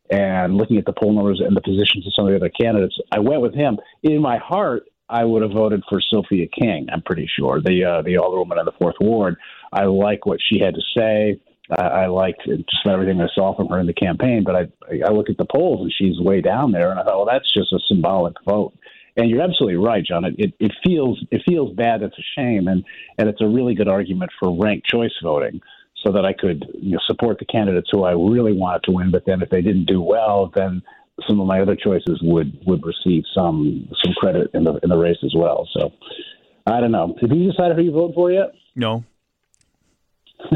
and 0.10 0.56
looking 0.56 0.78
at 0.78 0.86
the 0.86 0.94
poll 0.94 1.14
numbers 1.14 1.42
and 1.46 1.56
the 1.56 1.62
positions 1.62 2.08
of 2.08 2.14
some 2.16 2.26
of 2.26 2.32
the 2.32 2.38
other 2.38 2.50
candidates, 2.50 2.98
I 3.12 3.20
went 3.20 3.42
with 3.42 3.54
him. 3.54 3.78
In 4.04 4.22
my 4.22 4.38
heart, 4.38 4.84
I 5.10 5.26
would 5.26 5.42
have 5.42 5.52
voted 5.52 5.84
for 5.90 6.00
Sophia 6.02 6.48
King. 6.48 6.88
I'm 6.92 7.02
pretty 7.02 7.30
sure 7.38 7.62
the 7.62 7.84
uh, 7.84 8.02
the 8.04 8.14
alderwoman 8.14 8.60
in 8.60 8.66
the 8.66 8.72
fourth 8.80 8.96
ward. 9.02 9.36
I 9.72 9.84
like 9.84 10.26
what 10.26 10.40
she 10.42 10.60
had 10.60 10.76
to 10.76 10.82
say. 10.98 11.40
I, 11.70 11.82
I 11.82 12.08
liked 12.08 12.44
just 12.46 12.88
everything 12.88 13.20
I 13.22 13.28
saw 13.36 13.56
from 13.56 13.68
her 13.68 13.80
in 13.80 13.88
the 13.88 13.94
campaign. 13.94 14.44
But 14.46 14.56
I 14.56 14.62
I 15.06 15.12
look 15.12 15.30
at 15.30 15.38
the 15.38 15.46
polls 15.46 15.82
and 15.82 15.94
she's 15.94 16.20
way 16.20 16.42
down 16.42 16.72
there, 16.72 16.90
and 16.90 17.00
I 17.00 17.04
thought, 17.04 17.18
well, 17.18 17.28
that's 17.30 17.52
just 17.54 17.74
a 17.74 17.80
symbolic 17.88 18.36
vote. 18.48 18.74
And 19.16 19.30
you're 19.30 19.42
absolutely 19.42 19.78
right, 19.78 20.04
John. 20.04 20.26
It, 20.26 20.36
it, 20.38 20.54
it 20.60 20.72
feels 20.84 21.24
it 21.32 21.42
feels 21.48 21.76
bad. 21.76 22.02
It's 22.02 22.18
a 22.18 22.40
shame, 22.40 22.68
and 22.68 22.84
and 23.18 23.30
it's 23.30 23.42
a 23.42 23.48
really 23.48 23.76
good 23.76 23.88
argument 23.88 24.32
for 24.40 24.56
ranked 24.56 24.88
choice 24.88 25.14
voting, 25.22 25.62
so 26.04 26.12
that 26.12 26.26
I 26.26 26.34
could 26.34 26.66
you 26.74 26.94
know, 26.94 27.00
support 27.06 27.38
the 27.40 27.46
candidates 27.46 27.90
who 27.92 28.04
I 28.04 28.12
really 28.12 28.54
wanted 28.54 28.84
to 28.84 28.92
win. 28.92 29.12
But 29.12 29.26
then 29.26 29.42
if 29.42 29.50
they 29.50 29.62
didn't 29.62 29.86
do 29.86 30.02
well, 30.02 30.52
then 30.56 30.82
some 31.28 31.40
of 31.40 31.48
my 31.48 31.62
other 31.62 31.76
choices 31.76 32.20
would 32.24 32.58
would 32.66 32.82
receive 32.86 33.24
some 33.36 33.88
some 34.04 34.14
credit 34.16 34.50
in 34.54 34.64
the 34.64 34.80
in 34.84 34.90
the 34.90 34.98
race 34.98 35.20
as 35.24 35.34
well. 35.36 35.68
So 35.78 35.92
I 36.66 36.80
don't 36.80 36.92
know. 36.92 37.16
Have 37.22 37.32
you 37.32 37.52
decided 37.52 37.78
who 37.78 37.84
you 37.84 37.92
vote 37.92 38.14
for 38.16 38.32
yet? 38.32 38.54
No. 38.76 39.04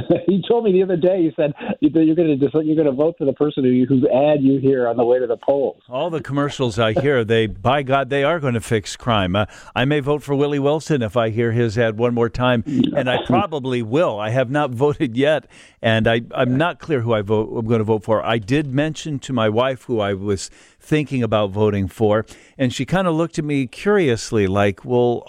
he 0.27 0.43
told 0.47 0.63
me 0.63 0.71
the 0.71 0.83
other 0.83 0.97
day. 0.97 1.23
He 1.23 1.31
said 1.35 1.53
you're 1.79 2.15
going 2.15 2.39
to 2.39 2.63
you're 2.63 2.75
going 2.75 2.85
to 2.85 2.91
vote 2.91 3.15
for 3.17 3.25
the 3.25 3.33
person 3.33 3.63
who 3.63 3.85
whose 3.85 4.05
ad 4.05 4.41
you 4.41 4.59
hear 4.59 4.87
on 4.87 4.97
the 4.97 5.05
way 5.05 5.19
to 5.19 5.27
the 5.27 5.37
polls. 5.37 5.81
All 5.89 6.09
the 6.09 6.21
commercials 6.21 6.79
I 6.79 6.93
hear, 6.93 7.23
they 7.23 7.47
by 7.47 7.83
God, 7.83 8.09
they 8.09 8.23
are 8.23 8.39
going 8.39 8.53
to 8.53 8.61
fix 8.61 8.95
crime. 8.95 9.35
Uh, 9.35 9.45
I 9.75 9.85
may 9.85 9.99
vote 9.99 10.23
for 10.23 10.35
Willie 10.35 10.59
Wilson 10.59 11.01
if 11.01 11.15
I 11.17 11.29
hear 11.29 11.51
his 11.51 11.77
ad 11.77 11.97
one 11.97 12.13
more 12.13 12.29
time, 12.29 12.63
and 12.95 13.09
I 13.09 13.17
probably 13.25 13.81
will. 13.81 14.19
I 14.19 14.29
have 14.29 14.49
not 14.49 14.71
voted 14.71 15.15
yet, 15.15 15.47
and 15.81 16.07
I 16.07 16.21
I'm 16.31 16.57
not 16.57 16.79
clear 16.79 17.01
who 17.01 17.13
I 17.13 17.21
vote. 17.21 17.49
I'm 17.57 17.65
going 17.65 17.79
to 17.79 17.85
vote 17.85 18.03
for. 18.03 18.25
I 18.25 18.37
did 18.37 18.67
mention 18.67 19.19
to 19.19 19.33
my 19.33 19.49
wife 19.49 19.83
who 19.83 19.99
I 19.99 20.13
was 20.13 20.49
thinking 20.79 21.23
about 21.23 21.51
voting 21.51 21.87
for, 21.87 22.25
and 22.57 22.73
she 22.73 22.85
kind 22.85 23.07
of 23.07 23.15
looked 23.15 23.37
at 23.39 23.45
me 23.45 23.67
curiously, 23.67 24.47
like, 24.47 24.85
well, 24.85 25.25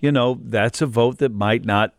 you 0.00 0.10
know, 0.10 0.38
that's 0.42 0.80
a 0.80 0.86
vote 0.86 1.18
that 1.18 1.32
might 1.32 1.64
not 1.64 1.94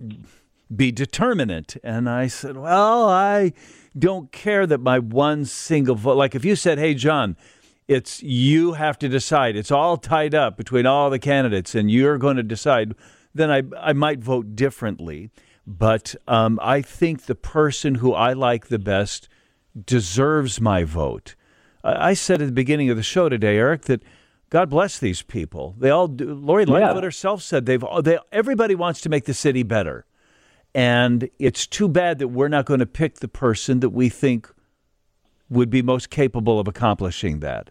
be 0.74 0.92
determinant. 0.92 1.78
And 1.84 2.10
I 2.10 2.28
said, 2.28 2.58
Well, 2.58 3.10
I 3.10 3.54
don't 3.98 4.32
care 4.32 4.66
that 4.68 4.80
my 4.80 5.00
one 5.00 5.46
single 5.46 5.96
vote, 5.96 6.18
like 6.18 6.36
if 6.36 6.46
you 6.46 6.56
said, 6.56 6.80
Hey, 6.80 6.94
John, 6.94 7.36
it's 7.88 8.24
you 8.24 8.74
have 8.74 8.98
to 9.00 9.10
decide, 9.10 9.56
it's 9.56 9.72
all 9.72 9.98
tied 9.98 10.34
up 10.34 10.56
between 10.58 10.86
all 10.86 11.10
the 11.10 11.20
candidates, 11.20 11.76
and 11.76 11.92
you're 11.92 12.18
going 12.18 12.38
to 12.38 12.44
decide, 12.44 12.96
then 13.34 13.52
I, 13.52 13.64
I 13.78 13.94
might 13.94 14.20
vote 14.20 14.56
differently. 14.56 15.30
But 15.68 16.16
um, 16.28 16.60
I 16.62 16.82
think 16.82 17.26
the 17.26 17.36
person 17.36 17.96
who 17.96 18.14
I 18.14 18.34
like 18.34 18.68
the 18.68 18.80
best 18.80 19.28
deserves 19.86 20.60
my 20.60 20.84
vote. 20.84 21.36
I 21.84 22.14
said 22.14 22.42
at 22.42 22.46
the 22.46 22.52
beginning 22.52 22.90
of 22.90 22.98
the 22.98 23.04
show 23.04 23.28
today, 23.30 23.58
Eric, 23.58 23.84
that 23.84 24.04
God 24.50 24.70
bless 24.70 25.00
these 25.00 25.22
people. 25.22 25.76
They 25.80 25.90
all 25.90 26.08
do. 26.08 26.34
Lori 26.34 26.66
Lightfoot 26.66 26.98
Yeah. 26.98 27.02
herself 27.02 27.42
said 27.42 27.66
they've 27.66 27.84
they, 28.04 28.20
everybody 28.32 28.76
wants 28.76 29.02
to 29.02 29.10
make 29.10 29.26
the 29.26 29.34
city 29.34 29.64
better, 29.64 30.06
and 30.74 31.30
it's 31.40 31.68
too 31.68 31.88
bad 31.88 32.20
that 32.20 32.30
we're 32.30 32.48
not 32.48 32.66
going 32.66 32.80
to 32.80 32.86
pick 32.86 33.16
the 33.16 33.28
person 33.28 33.80
that 33.82 33.90
we 33.90 34.10
think 34.10 34.50
would 35.50 35.70
be 35.70 35.82
most 35.82 36.10
capable 36.10 36.60
of 36.60 36.68
accomplishing 36.68 37.40
that. 37.40 37.70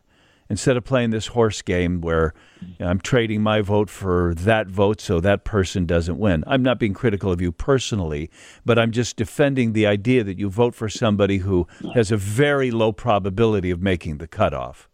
Instead 0.51 0.77
of 0.77 0.85
playing 0.85 1.11
this 1.11 1.29
horse 1.29 1.63
game 1.63 2.01
where 2.01 2.35
you 2.61 2.75
know, 2.81 2.89
I'm 2.89 2.99
trading 2.99 3.41
my 3.41 3.61
vote 3.61 3.89
for 3.89 4.35
that 4.35 4.67
vote 4.67 5.01
so 5.01 5.21
that 5.21 5.45
person 5.45 5.87
doesn't 5.87 6.19
win. 6.19 6.43
I'm 6.45 6.63
not 6.63 6.81
being 6.81 6.93
critical 6.93 7.31
of 7.31 7.41
you 7.41 7.53
personally, 7.53 8.31
but 8.67 8.77
I'm 8.77 8.91
just 8.91 9.17
defending 9.17 9.73
the 9.73 9.87
idea 9.87 10.25
that 10.25 10.39
you 10.41 10.51
vote 10.51 10.75
for 10.75 10.89
somebody 10.89 11.39
who 11.39 11.69
has 11.95 12.11
a 12.11 12.17
very 12.17 12.73
low 12.73 12.91
probability 12.91 13.71
of 13.71 13.81
making 13.81 14.19
the 14.19 14.27
cutoff. 14.27 14.90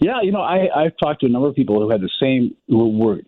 Yeah, 0.00 0.20
you 0.22 0.30
know, 0.30 0.40
I, 0.40 0.68
I've 0.74 0.96
talked 1.02 1.20
to 1.20 1.26
a 1.26 1.28
number 1.28 1.48
of 1.48 1.54
people 1.54 1.80
who 1.80 1.90
had 1.90 2.00
the 2.00 2.10
same, 2.20 2.54
who 2.68 2.96
were 2.96 3.20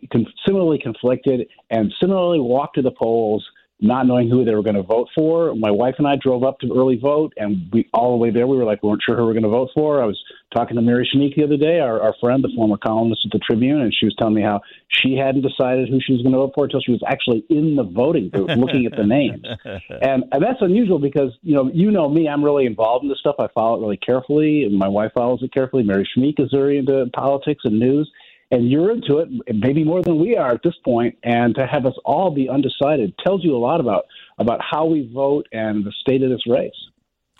similarly 0.46 0.78
conflicted 0.78 1.48
and 1.70 1.92
similarly 2.00 2.40
walked 2.40 2.76
to 2.76 2.82
the 2.82 2.92
polls 2.92 3.44
not 3.82 4.06
knowing 4.06 4.30
who 4.30 4.44
they 4.44 4.54
were 4.54 4.62
going 4.62 4.76
to 4.76 4.82
vote 4.82 5.08
for. 5.14 5.54
My 5.56 5.70
wife 5.70 5.96
and 5.98 6.06
I 6.06 6.14
drove 6.16 6.44
up 6.44 6.60
to 6.60 6.72
early 6.72 6.96
vote, 6.96 7.32
and 7.36 7.68
we 7.72 7.88
all 7.92 8.12
the 8.12 8.16
way 8.16 8.30
there 8.30 8.46
we 8.46 8.56
were 8.56 8.64
like, 8.64 8.82
we 8.82 8.88
weren't 8.88 9.02
sure 9.04 9.16
who 9.16 9.22
we 9.22 9.28
were 9.28 9.32
going 9.34 9.42
to 9.42 9.48
vote 9.48 9.70
for. 9.74 10.00
I 10.00 10.06
was 10.06 10.18
talking 10.54 10.76
to 10.76 10.82
Mary 10.82 11.08
Schmich 11.12 11.34
the 11.36 11.44
other 11.44 11.56
day, 11.56 11.80
our, 11.80 12.00
our 12.00 12.14
friend, 12.20 12.44
the 12.44 12.50
former 12.54 12.76
columnist 12.76 13.26
at 13.26 13.32
the 13.32 13.40
Tribune, 13.44 13.80
and 13.80 13.92
she 13.92 14.06
was 14.06 14.14
telling 14.18 14.34
me 14.34 14.42
how 14.42 14.60
she 14.88 15.16
hadn't 15.16 15.42
decided 15.42 15.88
who 15.88 15.98
she 16.00 16.12
was 16.12 16.22
going 16.22 16.32
to 16.32 16.38
vote 16.38 16.52
for 16.54 16.64
until 16.64 16.80
she 16.80 16.92
was 16.92 17.02
actually 17.06 17.44
in 17.50 17.74
the 17.74 17.82
voting 17.82 18.30
booth 18.32 18.50
looking 18.56 18.86
at 18.86 18.96
the 18.96 19.04
names. 19.04 19.44
And, 19.64 20.24
and 20.30 20.42
that's 20.42 20.60
unusual 20.60 21.00
because, 21.00 21.32
you 21.42 21.54
know, 21.54 21.70
you 21.74 21.90
know 21.90 22.08
me, 22.08 22.28
I'm 22.28 22.44
really 22.44 22.66
involved 22.66 23.02
in 23.02 23.08
this 23.08 23.18
stuff. 23.18 23.36
I 23.40 23.48
follow 23.52 23.78
it 23.78 23.80
really 23.82 23.96
carefully, 23.96 24.62
and 24.62 24.78
my 24.78 24.88
wife 24.88 25.12
follows 25.14 25.40
it 25.42 25.52
carefully. 25.52 25.82
Mary 25.82 26.08
Schmich 26.16 26.38
is 26.38 26.50
very 26.52 26.78
into 26.78 27.06
politics 27.14 27.62
and 27.64 27.80
news 27.80 28.10
and 28.52 28.70
you're 28.70 28.92
into 28.92 29.18
it 29.18 29.28
maybe 29.54 29.82
more 29.82 30.02
than 30.02 30.20
we 30.20 30.36
are 30.36 30.52
at 30.52 30.62
this 30.62 30.76
point 30.84 31.16
and 31.24 31.54
to 31.56 31.66
have 31.66 31.86
us 31.86 31.94
all 32.04 32.30
be 32.30 32.48
undecided 32.48 33.12
tells 33.24 33.42
you 33.42 33.56
a 33.56 33.58
lot 33.58 33.80
about 33.80 34.04
about 34.38 34.60
how 34.62 34.84
we 34.84 35.10
vote 35.12 35.48
and 35.52 35.84
the 35.84 35.92
state 36.00 36.22
of 36.22 36.30
this 36.30 36.46
race 36.46 36.70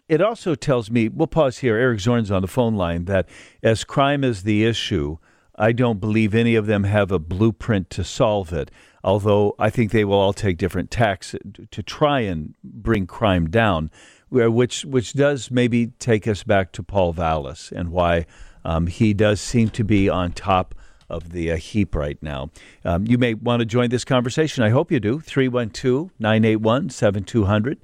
It 0.08 0.20
also 0.20 0.54
tells 0.54 0.90
me, 0.90 1.08
we'll 1.08 1.26
pause 1.26 1.58
here. 1.58 1.76
Eric 1.76 2.00
Zorn's 2.00 2.30
on 2.30 2.42
the 2.42 2.48
phone 2.48 2.74
line, 2.74 3.04
that 3.06 3.28
as 3.62 3.84
crime 3.84 4.24
is 4.24 4.42
the 4.42 4.64
issue, 4.64 5.18
I 5.56 5.72
don't 5.72 6.00
believe 6.00 6.34
any 6.34 6.54
of 6.54 6.66
them 6.66 6.84
have 6.84 7.12
a 7.12 7.18
blueprint 7.18 7.88
to 7.90 8.04
solve 8.04 8.52
it. 8.52 8.70
Although 9.04 9.54
I 9.58 9.70
think 9.70 9.90
they 9.90 10.04
will 10.04 10.18
all 10.18 10.32
take 10.32 10.58
different 10.58 10.90
tacks 10.90 11.34
to 11.70 11.82
try 11.82 12.20
and 12.20 12.54
bring 12.62 13.06
crime 13.06 13.48
down, 13.48 13.90
which 14.30 14.84
which 14.84 15.12
does 15.12 15.50
maybe 15.50 15.88
take 15.98 16.26
us 16.26 16.42
back 16.42 16.72
to 16.72 16.82
Paul 16.82 17.12
Vallas 17.12 17.72
and 17.74 17.90
why 17.90 18.26
um, 18.64 18.86
he 18.86 19.14
does 19.14 19.40
seem 19.40 19.70
to 19.70 19.84
be 19.84 20.08
on 20.08 20.32
top 20.32 20.74
of 21.12 21.32
the 21.32 21.52
uh, 21.52 21.56
heap 21.56 21.94
right 21.94 22.20
now. 22.22 22.50
Um, 22.84 23.06
you 23.06 23.18
may 23.18 23.34
want 23.34 23.60
to 23.60 23.66
join 23.66 23.90
this 23.90 24.04
conversation. 24.04 24.64
I 24.64 24.70
hope 24.70 24.90
you 24.90 24.98
do. 24.98 25.20
312 25.20 26.10
981 26.18 26.90
7200. 26.90 27.78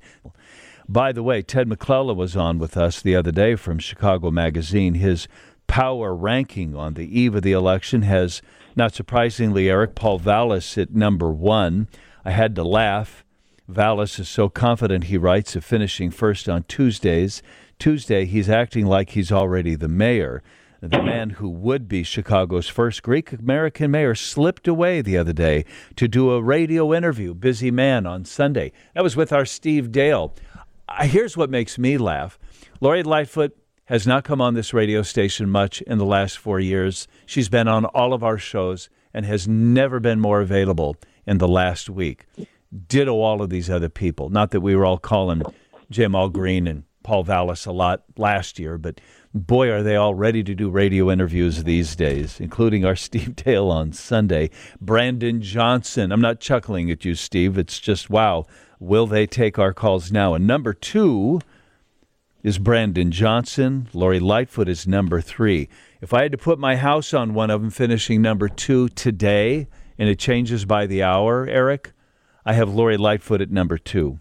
By 0.88 1.12
the 1.12 1.22
way, 1.22 1.42
Ted 1.42 1.68
McClelland 1.68 2.16
was 2.16 2.34
on 2.34 2.58
with 2.58 2.76
us 2.76 3.02
the 3.02 3.14
other 3.14 3.30
day 3.30 3.56
from 3.56 3.78
Chicago 3.78 4.30
Magazine. 4.30 4.94
His 4.94 5.28
power 5.66 6.14
ranking 6.14 6.74
on 6.74 6.94
the 6.94 7.20
eve 7.20 7.34
of 7.34 7.42
the 7.42 7.52
election 7.52 8.02
has, 8.02 8.40
not 8.74 8.94
surprisingly, 8.94 9.68
Eric 9.68 9.94
Paul 9.94 10.18
Vallas 10.18 10.78
at 10.78 10.94
number 10.94 11.30
one. 11.30 11.88
I 12.24 12.30
had 12.30 12.54
to 12.56 12.64
laugh. 12.64 13.22
Vallas 13.68 14.18
is 14.18 14.30
so 14.30 14.48
confident, 14.48 15.04
he 15.04 15.18
writes, 15.18 15.54
of 15.54 15.64
finishing 15.64 16.10
first 16.10 16.48
on 16.48 16.62
Tuesdays. 16.64 17.42
Tuesday, 17.78 18.24
he's 18.24 18.48
acting 18.48 18.86
like 18.86 19.10
he's 19.10 19.30
already 19.30 19.74
the 19.74 19.88
mayor. 19.88 20.42
The 20.80 21.02
man 21.02 21.30
who 21.30 21.48
would 21.48 21.88
be 21.88 22.04
Chicago's 22.04 22.68
first 22.68 23.02
Greek 23.02 23.32
American 23.32 23.90
mayor 23.90 24.14
slipped 24.14 24.68
away 24.68 25.02
the 25.02 25.18
other 25.18 25.32
day 25.32 25.64
to 25.96 26.06
do 26.06 26.30
a 26.30 26.40
radio 26.40 26.94
interview, 26.94 27.34
busy 27.34 27.72
man, 27.72 28.06
on 28.06 28.24
Sunday. 28.24 28.70
That 28.94 29.02
was 29.02 29.16
with 29.16 29.32
our 29.32 29.44
Steve 29.44 29.90
Dale. 29.90 30.36
Here's 31.00 31.36
what 31.36 31.50
makes 31.50 31.78
me 31.78 31.98
laugh 31.98 32.38
Lori 32.80 33.02
Lightfoot 33.02 33.56
has 33.86 34.06
not 34.06 34.22
come 34.22 34.40
on 34.40 34.54
this 34.54 34.72
radio 34.72 35.02
station 35.02 35.50
much 35.50 35.82
in 35.82 35.98
the 35.98 36.04
last 36.04 36.38
four 36.38 36.60
years. 36.60 37.08
She's 37.26 37.48
been 37.48 37.66
on 37.66 37.84
all 37.86 38.12
of 38.12 38.22
our 38.22 38.38
shows 38.38 38.88
and 39.12 39.26
has 39.26 39.48
never 39.48 39.98
been 39.98 40.20
more 40.20 40.40
available 40.40 40.94
in 41.26 41.38
the 41.38 41.48
last 41.48 41.90
week. 41.90 42.26
Ditto 42.86 43.20
all 43.20 43.42
of 43.42 43.50
these 43.50 43.68
other 43.68 43.88
people. 43.88 44.28
Not 44.28 44.52
that 44.52 44.60
we 44.60 44.76
were 44.76 44.84
all 44.84 44.98
calling 44.98 45.42
Jamal 45.90 46.28
Green 46.28 46.68
and 46.68 46.84
Paul 47.02 47.24
Vallas 47.24 47.66
a 47.66 47.72
lot 47.72 48.04
last 48.16 48.58
year, 48.58 48.76
but 48.76 49.00
boy, 49.34 49.70
are 49.70 49.82
they 49.82 49.96
all 49.96 50.14
ready 50.14 50.42
to 50.42 50.54
do 50.54 50.70
radio 50.70 51.10
interviews 51.10 51.64
these 51.64 51.94
days, 51.94 52.40
including 52.40 52.84
our 52.84 52.96
Steve 53.08 53.36
Dale 53.36 53.70
on 53.70 53.92
Sunday. 53.92 54.50
Brandon 54.80 55.40
Johnson. 55.40 56.12
I'm 56.12 56.20
not 56.20 56.40
chuckling 56.40 56.90
at 56.90 57.04
you, 57.04 57.14
Steve. 57.14 57.58
It's 57.58 57.78
just, 57.78 58.10
wow, 58.10 58.46
will 58.78 59.06
they 59.06 59.26
take 59.26 59.58
our 59.58 59.72
calls 59.72 60.10
now? 60.12 60.34
And 60.34 60.46
number 60.46 60.72
two 60.72 61.40
is 62.42 62.58
Brandon 62.58 63.10
Johnson. 63.10 63.88
Lori 63.92 64.20
Lightfoot 64.20 64.68
is 64.68 64.86
number 64.86 65.20
three. 65.20 65.68
If 66.00 66.14
I 66.14 66.22
had 66.22 66.32
to 66.32 66.38
put 66.38 66.58
my 66.58 66.76
house 66.76 67.12
on 67.12 67.34
one 67.34 67.50
of 67.50 67.60
them, 67.60 67.70
finishing 67.70 68.22
number 68.22 68.48
two 68.48 68.88
today, 68.90 69.68
and 69.98 70.08
it 70.08 70.18
changes 70.18 70.64
by 70.64 70.86
the 70.86 71.02
hour, 71.02 71.46
Eric, 71.46 71.92
I 72.46 72.52
have 72.52 72.72
Lori 72.72 72.96
Lightfoot 72.96 73.40
at 73.40 73.50
number 73.50 73.76
two. 73.76 74.20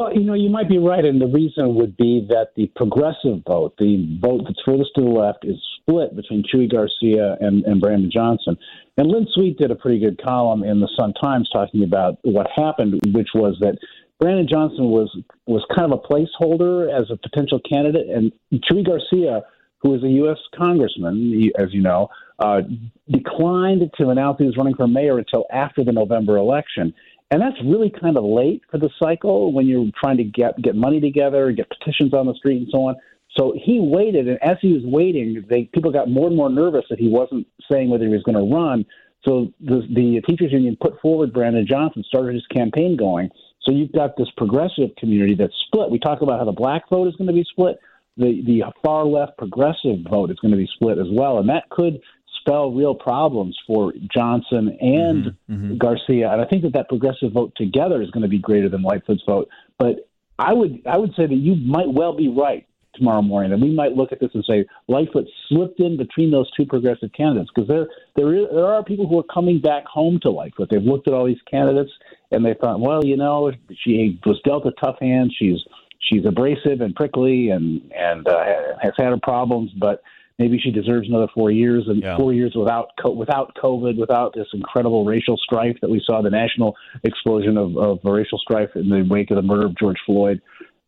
Well, 0.00 0.14
you 0.14 0.24
know, 0.24 0.32
you 0.32 0.48
might 0.48 0.66
be 0.66 0.78
right, 0.78 1.04
and 1.04 1.20
the 1.20 1.26
reason 1.26 1.74
would 1.74 1.94
be 1.94 2.26
that 2.30 2.52
the 2.56 2.68
progressive 2.74 3.42
vote, 3.46 3.74
the 3.76 4.18
vote 4.18 4.44
that's 4.44 4.58
furthest 4.64 4.92
to 4.94 5.02
the 5.02 5.10
left, 5.10 5.44
is 5.44 5.56
split 5.76 6.16
between 6.16 6.42
Chuy 6.42 6.72
Garcia 6.72 7.36
and, 7.38 7.64
and 7.66 7.82
Brandon 7.82 8.10
Johnson. 8.10 8.56
And 8.96 9.08
Lynn 9.08 9.26
Sweet 9.34 9.58
did 9.58 9.70
a 9.70 9.74
pretty 9.74 9.98
good 10.00 10.18
column 10.24 10.64
in 10.64 10.80
the 10.80 10.88
Sun 10.98 11.12
Times 11.22 11.50
talking 11.52 11.84
about 11.84 12.16
what 12.22 12.46
happened, 12.56 12.98
which 13.12 13.28
was 13.34 13.58
that 13.60 13.76
Brandon 14.18 14.48
Johnson 14.50 14.86
was 14.86 15.14
was 15.44 15.62
kind 15.76 15.92
of 15.92 16.00
a 16.00 16.08
placeholder 16.08 16.88
as 16.88 17.10
a 17.10 17.16
potential 17.18 17.60
candidate, 17.60 18.08
and 18.08 18.32
Chuy 18.54 18.82
Garcia, 18.82 19.42
who 19.82 19.94
is 19.94 20.02
a 20.02 20.08
U.S. 20.08 20.38
congressman, 20.56 21.50
as 21.58 21.74
you 21.74 21.82
know, 21.82 22.08
uh, 22.38 22.62
declined 23.10 23.82
to 23.98 24.08
announce 24.08 24.38
he 24.38 24.46
was 24.46 24.56
running 24.56 24.74
for 24.74 24.88
mayor 24.88 25.18
until 25.18 25.44
after 25.52 25.84
the 25.84 25.92
November 25.92 26.38
election. 26.38 26.94
And 27.30 27.40
that's 27.40 27.56
really 27.64 27.90
kind 27.90 28.16
of 28.16 28.24
late 28.24 28.62
for 28.70 28.78
the 28.78 28.90
cycle 29.00 29.52
when 29.52 29.66
you're 29.66 29.90
trying 30.00 30.16
to 30.16 30.24
get 30.24 30.60
get 30.62 30.74
money 30.74 31.00
together, 31.00 31.48
and 31.48 31.56
get 31.56 31.68
petitions 31.70 32.12
on 32.12 32.26
the 32.26 32.34
street, 32.34 32.58
and 32.58 32.68
so 32.70 32.86
on. 32.88 32.96
So 33.38 33.54
he 33.56 33.78
waited, 33.78 34.26
and 34.26 34.42
as 34.42 34.56
he 34.60 34.72
was 34.72 34.82
waiting, 34.84 35.44
they 35.48 35.64
people 35.72 35.92
got 35.92 36.10
more 36.10 36.26
and 36.26 36.36
more 36.36 36.50
nervous 36.50 36.84
that 36.90 36.98
he 36.98 37.08
wasn't 37.08 37.46
saying 37.70 37.88
whether 37.88 38.04
he 38.04 38.12
was 38.12 38.24
going 38.24 38.36
to 38.36 38.54
run. 38.54 38.84
So 39.24 39.52
the, 39.60 39.86
the 39.94 40.22
teachers 40.26 40.50
union 40.50 40.76
put 40.80 41.00
forward 41.00 41.32
Brandon 41.32 41.66
Johnson, 41.66 42.02
started 42.08 42.34
his 42.34 42.46
campaign 42.46 42.96
going. 42.96 43.30
So 43.62 43.72
you've 43.72 43.92
got 43.92 44.16
this 44.16 44.28
progressive 44.36 44.96
community 44.98 45.34
that's 45.34 45.54
split. 45.66 45.90
We 45.90 45.98
talk 45.98 46.22
about 46.22 46.38
how 46.38 46.46
the 46.46 46.52
black 46.52 46.88
vote 46.88 47.06
is 47.06 47.14
going 47.16 47.28
to 47.28 47.34
be 47.34 47.44
split. 47.50 47.78
The 48.16 48.42
the 48.44 48.64
far 48.84 49.04
left 49.04 49.38
progressive 49.38 49.98
vote 50.10 50.30
is 50.30 50.38
going 50.40 50.50
to 50.50 50.56
be 50.56 50.68
split 50.74 50.98
as 50.98 51.06
well, 51.12 51.38
and 51.38 51.48
that 51.48 51.68
could 51.70 52.00
spell 52.40 52.72
real 52.72 52.94
problems 52.94 53.56
for 53.66 53.92
Johnson 54.12 54.76
and 54.80 55.78
Garcia. 55.78 56.32
And 56.32 56.40
I 56.40 56.46
think 56.46 56.62
that 56.62 56.72
that 56.72 56.88
progressive 56.88 57.32
vote 57.32 57.52
together 57.56 58.02
is 58.02 58.10
going 58.10 58.22
to 58.22 58.28
be 58.28 58.38
greater 58.38 58.68
than 58.68 58.82
Lightfoot's 58.82 59.22
vote. 59.26 59.48
But 59.78 60.08
I 60.38 60.52
would 60.52 60.82
I 60.86 60.96
would 60.96 61.10
say 61.16 61.26
that 61.26 61.34
you 61.34 61.54
might 61.56 61.92
well 61.92 62.16
be 62.16 62.28
right 62.28 62.66
tomorrow 62.94 63.22
morning, 63.22 63.52
and 63.52 63.62
we 63.62 63.70
might 63.70 63.92
look 63.92 64.10
at 64.10 64.20
this 64.20 64.30
and 64.34 64.44
say 64.44 64.64
Lightfoot 64.88 65.26
slipped 65.48 65.80
in 65.80 65.96
between 65.96 66.30
those 66.30 66.50
two 66.56 66.66
progressive 66.66 67.10
candidates 67.12 67.50
because 67.54 67.68
there 67.68 67.88
there 68.16 68.34
is, 68.34 68.46
there 68.52 68.66
are 68.66 68.82
people 68.82 69.06
who 69.06 69.18
are 69.18 69.34
coming 69.34 69.60
back 69.60 69.84
home 69.86 70.18
to 70.22 70.30
Lightfoot. 70.30 70.68
They've 70.70 70.82
looked 70.82 71.08
at 71.08 71.14
all 71.14 71.26
these 71.26 71.42
candidates 71.50 71.92
and 72.30 72.44
they 72.44 72.54
thought, 72.54 72.80
well, 72.80 73.04
you 73.04 73.16
know, 73.16 73.52
she 73.84 74.18
was 74.24 74.40
dealt 74.44 74.66
a 74.66 74.72
tough 74.82 74.96
hand. 75.00 75.32
She's 75.38 75.58
she's 76.00 76.24
abrasive 76.26 76.80
and 76.80 76.94
prickly 76.94 77.50
and 77.50 77.90
and 77.92 78.26
uh, 78.26 78.44
has 78.82 78.92
had 78.98 79.08
her 79.08 79.18
problems, 79.22 79.70
but 79.78 80.02
maybe 80.40 80.58
she 80.58 80.70
deserves 80.72 81.06
another 81.08 81.28
four 81.34 81.50
years 81.52 81.84
and 81.86 82.02
Yeah. 82.02 82.16
four 82.16 82.32
years 82.32 82.52
without 82.56 82.88
co- 83.00 83.12
without 83.12 83.54
COVID, 83.62 83.96
without 83.98 84.34
this 84.34 84.48
incredible 84.52 85.04
racial 85.04 85.36
strife 85.36 85.76
that 85.82 85.90
we 85.90 86.00
saw 86.04 86.22
the 86.22 86.30
national 86.30 86.74
explosion 87.04 87.56
of, 87.56 87.76
of 87.76 88.00
racial 88.02 88.38
strife 88.38 88.70
in 88.74 88.88
the 88.88 89.02
wake 89.08 89.30
of 89.30 89.36
the 89.36 89.42
murder 89.42 89.66
of 89.66 89.76
George 89.78 89.98
Floyd, 90.06 90.40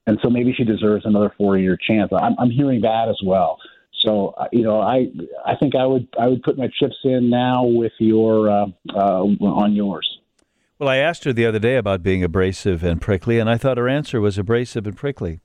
and 0.07 0.19
so 0.23 0.31
maybe 0.31 0.53
she 0.57 0.65
deserves 0.65 1.05
another 1.05 1.31
four 1.37 1.59
year 1.59 1.77
chance. 1.89 2.11
I'm, 2.13 2.35
I'm 2.39 2.51
hearing 2.51 2.81
that 2.81 3.09
as 3.09 3.21
well. 3.25 3.59
So 4.01 4.35
uh, 4.39 4.49
you 4.51 4.63
know, 4.63 4.81
I 4.81 5.09
I 5.45 5.55
think 5.61 5.77
I 5.77 5.87
would 5.87 6.09
I 6.19 6.27
would 6.27 6.43
put 6.43 6.57
my 6.59 6.69
chips 6.81 6.97
in 7.05 7.29
now 7.31 7.65
with 7.65 7.93
your 7.99 8.51
uh, 8.51 8.67
uh, 8.95 9.23
on 9.63 9.75
yours. 9.75 10.09
Well, 10.79 10.89
I 10.89 10.97
asked 10.97 11.23
her 11.25 11.33
the 11.33 11.47
other 11.47 11.61
day 11.61 11.77
about 11.77 12.03
being 12.03 12.25
abrasive 12.25 12.83
and 12.83 13.01
prickly, 13.01 13.39
and 13.39 13.49
I 13.49 13.57
thought 13.57 13.77
her 13.79 13.89
answer 13.89 14.21
was 14.21 14.37
abrasive 14.39 14.85
and 14.85 14.97
prickly. 14.97 15.39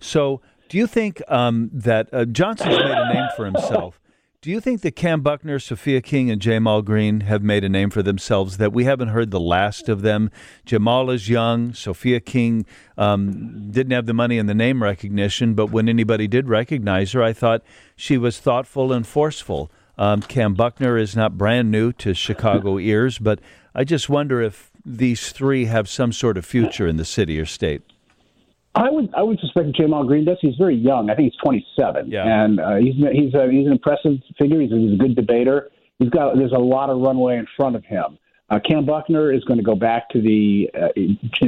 So, 0.00 0.40
do 0.70 0.78
you 0.78 0.86
think 0.86 1.20
um, 1.26 1.68
that 1.72 2.08
uh, 2.12 2.24
Johnson's 2.24 2.78
made 2.78 2.86
a 2.86 3.12
name 3.12 3.28
for 3.36 3.44
himself? 3.44 4.00
Do 4.40 4.50
you 4.50 4.60
think 4.60 4.80
that 4.82 4.92
Cam 4.92 5.20
Buckner, 5.20 5.58
Sophia 5.58 6.00
King, 6.00 6.30
and 6.30 6.40
Jamal 6.40 6.80
Green 6.80 7.22
have 7.22 7.42
made 7.42 7.64
a 7.64 7.68
name 7.68 7.90
for 7.90 8.02
themselves 8.02 8.56
that 8.56 8.72
we 8.72 8.84
haven't 8.84 9.08
heard 9.08 9.32
the 9.32 9.40
last 9.40 9.88
of 9.88 10.02
them? 10.02 10.30
Jamal 10.64 11.10
is 11.10 11.28
young. 11.28 11.74
Sophia 11.74 12.20
King 12.20 12.64
um, 12.96 13.70
didn't 13.72 13.90
have 13.90 14.06
the 14.06 14.14
money 14.14 14.38
and 14.38 14.48
the 14.48 14.54
name 14.54 14.82
recognition, 14.82 15.54
but 15.54 15.66
when 15.66 15.88
anybody 15.88 16.28
did 16.28 16.48
recognize 16.48 17.12
her, 17.12 17.22
I 17.22 17.32
thought 17.32 17.64
she 17.96 18.16
was 18.16 18.38
thoughtful 18.38 18.92
and 18.92 19.04
forceful. 19.04 19.72
Um, 19.98 20.22
Cam 20.22 20.54
Buckner 20.54 20.96
is 20.96 21.16
not 21.16 21.36
brand 21.36 21.70
new 21.72 21.92
to 21.94 22.14
Chicago 22.14 22.78
ears, 22.78 23.18
but 23.18 23.40
I 23.74 23.82
just 23.82 24.08
wonder 24.08 24.40
if 24.40 24.70
these 24.86 25.32
three 25.32 25.64
have 25.64 25.88
some 25.88 26.12
sort 26.12 26.38
of 26.38 26.46
future 26.46 26.86
in 26.86 26.96
the 26.96 27.04
city 27.04 27.40
or 27.40 27.44
state. 27.44 27.82
I 28.74 28.88
would 28.88 29.12
I 29.14 29.22
would 29.22 29.40
suspect 29.40 29.72
Jamal 29.74 30.04
Green 30.04 30.24
does. 30.24 30.38
He's 30.40 30.54
very 30.56 30.76
young. 30.76 31.10
I 31.10 31.16
think 31.16 31.32
he's 31.32 31.40
27, 31.42 32.10
yeah. 32.10 32.44
and 32.44 32.60
uh, 32.60 32.76
he's 32.76 32.94
he's 32.94 33.34
a, 33.34 33.50
he's 33.50 33.66
an 33.66 33.72
impressive 33.72 34.18
figure. 34.38 34.60
He's 34.60 34.72
a, 34.72 34.76
he's 34.76 34.92
a 34.92 34.96
good 34.96 35.16
debater. 35.16 35.70
He's 35.98 36.10
got 36.10 36.36
there's 36.36 36.52
a 36.52 36.58
lot 36.58 36.88
of 36.88 37.00
runway 37.00 37.36
in 37.36 37.46
front 37.56 37.74
of 37.74 37.84
him. 37.84 38.18
Uh, 38.48 38.58
Cam 38.68 38.84
Buckner 38.84 39.32
is 39.32 39.44
going 39.44 39.58
to 39.58 39.64
go 39.64 39.74
back 39.74 40.08
to 40.10 40.20
the 40.20 40.70
uh, 40.74 40.88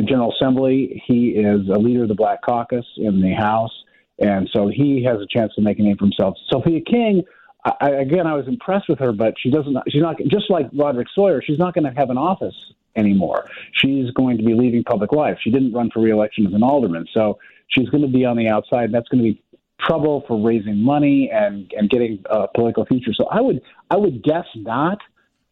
General 0.04 0.32
Assembly. 0.32 1.02
He 1.06 1.30
is 1.30 1.68
a 1.68 1.78
leader 1.78 2.02
of 2.02 2.08
the 2.08 2.14
Black 2.14 2.42
Caucus 2.42 2.86
in 2.96 3.20
the 3.20 3.32
House, 3.32 3.72
and 4.18 4.48
so 4.52 4.68
he 4.68 5.04
has 5.04 5.20
a 5.20 5.26
chance 5.26 5.52
to 5.54 5.62
make 5.62 5.78
a 5.78 5.82
name 5.82 5.96
for 5.96 6.04
himself. 6.04 6.36
Sophia 6.48 6.80
King, 6.80 7.22
I, 7.64 7.90
again, 7.90 8.26
I 8.26 8.34
was 8.34 8.48
impressed 8.48 8.88
with 8.88 8.98
her, 8.98 9.12
but 9.12 9.34
she 9.38 9.50
doesn't. 9.50 9.76
She's 9.88 10.02
not 10.02 10.16
just 10.26 10.50
like 10.50 10.68
Roderick 10.72 11.08
Sawyer. 11.14 11.40
She's 11.42 11.58
not 11.58 11.74
going 11.74 11.84
to 11.84 11.98
have 11.98 12.10
an 12.10 12.18
office 12.18 12.72
anymore. 12.96 13.48
She's 13.72 14.10
going 14.10 14.36
to 14.38 14.44
be 14.44 14.54
leaving 14.54 14.82
public 14.82 15.12
life. 15.12 15.38
She 15.40 15.50
didn't 15.50 15.72
run 15.72 15.90
for 15.90 16.00
reelection 16.00 16.46
as 16.46 16.54
an 16.54 16.62
alderman, 16.62 17.06
so 17.12 17.38
she's 17.68 17.88
going 17.88 18.02
to 18.02 18.08
be 18.08 18.24
on 18.24 18.36
the 18.36 18.48
outside. 18.48 18.86
And 18.86 18.94
that's 18.94 19.08
going 19.08 19.22
to 19.24 19.32
be 19.32 19.42
trouble 19.78 20.24
for 20.26 20.40
raising 20.40 20.78
money 20.78 21.30
and 21.32 21.72
and 21.76 21.88
getting 21.88 22.24
a 22.30 22.48
political 22.48 22.84
future. 22.84 23.12
So 23.14 23.26
I 23.26 23.40
would 23.40 23.62
I 23.90 23.96
would 23.96 24.22
guess 24.22 24.46
not 24.56 24.98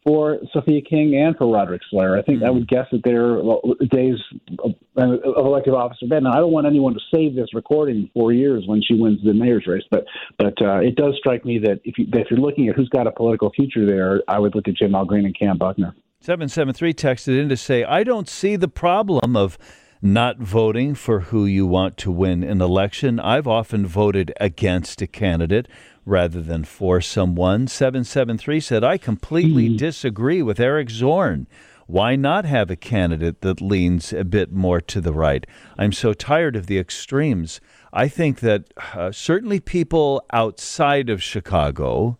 for 0.03 0.39
Sophia 0.51 0.81
King 0.81 1.15
and 1.15 1.35
for 1.37 1.51
Roderick 1.51 1.81
Sawyer. 1.89 2.17
I 2.17 2.23
think 2.23 2.39
mm-hmm. 2.39 2.47
I 2.47 2.49
would 2.49 2.67
guess 2.67 2.87
that 2.91 3.03
their 3.03 3.37
days 3.89 4.17
of, 4.63 4.73
elective 4.95 5.73
office 5.73 5.97
are 6.01 6.07
bad. 6.07 6.23
Now 6.23 6.31
I 6.31 6.37
don't 6.37 6.51
want 6.51 6.67
anyone 6.67 6.93
to 6.93 6.99
save 7.13 7.35
this 7.35 7.53
recording 7.53 7.95
in 7.97 8.09
four 8.13 8.33
years 8.33 8.63
when 8.65 8.81
she 8.81 8.95
wins 8.95 9.19
the 9.23 9.33
mayor's 9.33 9.65
race, 9.67 9.83
but 9.91 10.05
but 10.37 10.59
uh, 10.61 10.79
it 10.79 10.95
does 10.95 11.15
strike 11.17 11.45
me 11.45 11.59
that 11.59 11.81
if 11.83 11.97
you 11.97 12.07
if 12.13 12.27
you're 12.31 12.39
looking 12.39 12.67
at 12.69 12.75
who's 12.75 12.89
got 12.89 13.07
a 13.07 13.11
political 13.11 13.51
future 13.51 13.85
there, 13.85 14.21
I 14.27 14.39
would 14.39 14.55
look 14.55 14.67
at 14.67 14.75
Jamal 14.75 15.05
Green 15.05 15.25
and 15.25 15.37
Cam 15.37 15.57
Buckner. 15.57 15.95
773 16.19 16.93
texted 16.93 17.39
in 17.39 17.49
to 17.49 17.57
say, 17.57 17.83
I 17.83 18.03
don't 18.03 18.29
see 18.29 18.55
the 18.55 18.67
problem 18.67 19.35
of 19.35 19.57
not 20.03 20.37
voting 20.37 20.93
for 20.95 21.21
who 21.21 21.45
you 21.45 21.65
want 21.65 21.97
to 21.97 22.11
win 22.11 22.43
an 22.43 22.61
election. 22.61 23.19
I've 23.19 23.47
often 23.47 23.85
voted 23.85 24.33
against 24.39 25.01
a 25.01 25.07
candidate 25.07 25.67
rather 26.05 26.41
than 26.41 26.63
for 26.63 27.01
someone. 27.01 27.67
773 27.67 28.59
said, 28.59 28.83
I 28.83 28.97
completely 28.97 29.67
mm-hmm. 29.67 29.77
disagree 29.77 30.41
with 30.41 30.59
Eric 30.59 30.89
Zorn. 30.89 31.47
Why 31.87 32.15
not 32.15 32.45
have 32.45 32.71
a 32.71 32.75
candidate 32.75 33.41
that 33.41 33.61
leans 33.61 34.13
a 34.13 34.23
bit 34.23 34.51
more 34.51 34.79
to 34.81 35.01
the 35.01 35.13
right? 35.13 35.45
I'm 35.77 35.91
so 35.91 36.13
tired 36.13 36.55
of 36.55 36.67
the 36.67 36.79
extremes. 36.79 37.59
I 37.91 38.07
think 38.07 38.39
that 38.39 38.73
uh, 38.93 39.11
certainly 39.11 39.59
people 39.59 40.23
outside 40.31 41.09
of 41.09 41.21
Chicago, 41.21 42.17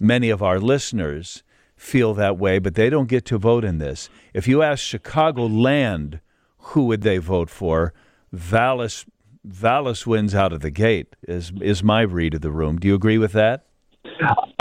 many 0.00 0.30
of 0.30 0.42
our 0.42 0.58
listeners, 0.58 1.44
feel 1.76 2.14
that 2.14 2.38
way, 2.38 2.58
but 2.58 2.74
they 2.74 2.90
don't 2.90 3.08
get 3.08 3.24
to 3.26 3.38
vote 3.38 3.64
in 3.64 3.78
this. 3.78 4.08
If 4.32 4.48
you 4.48 4.62
ask 4.62 4.82
Chicago 4.82 5.46
land, 5.46 6.20
who 6.58 6.86
would 6.86 7.02
they 7.02 7.18
vote 7.18 7.50
for, 7.50 7.92
Vallas 8.32 9.04
Vallas 9.44 10.06
wins 10.06 10.34
out 10.34 10.52
of 10.52 10.60
the 10.60 10.70
gate. 10.70 11.14
Is 11.26 11.52
is 11.60 11.82
my 11.82 12.02
read 12.02 12.34
of 12.34 12.40
the 12.40 12.50
room? 12.50 12.78
Do 12.78 12.88
you 12.88 12.94
agree 12.94 13.18
with 13.18 13.32
that? 13.32 13.66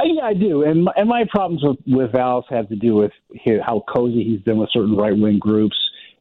Yeah, 0.03 0.23
I 0.23 0.33
do. 0.33 0.63
And 0.63 0.83
my, 0.85 0.91
and 0.95 1.07
my 1.07 1.25
problems 1.29 1.63
with 1.63 1.77
with 1.87 2.11
Vallas 2.11 2.45
have 2.49 2.69
to 2.69 2.75
do 2.75 2.95
with 2.95 3.11
his, 3.33 3.59
how 3.65 3.83
cozy 3.93 4.23
he's 4.23 4.41
been 4.41 4.57
with 4.57 4.69
certain 4.73 4.95
right 4.95 5.17
wing 5.17 5.39
groups 5.39 5.75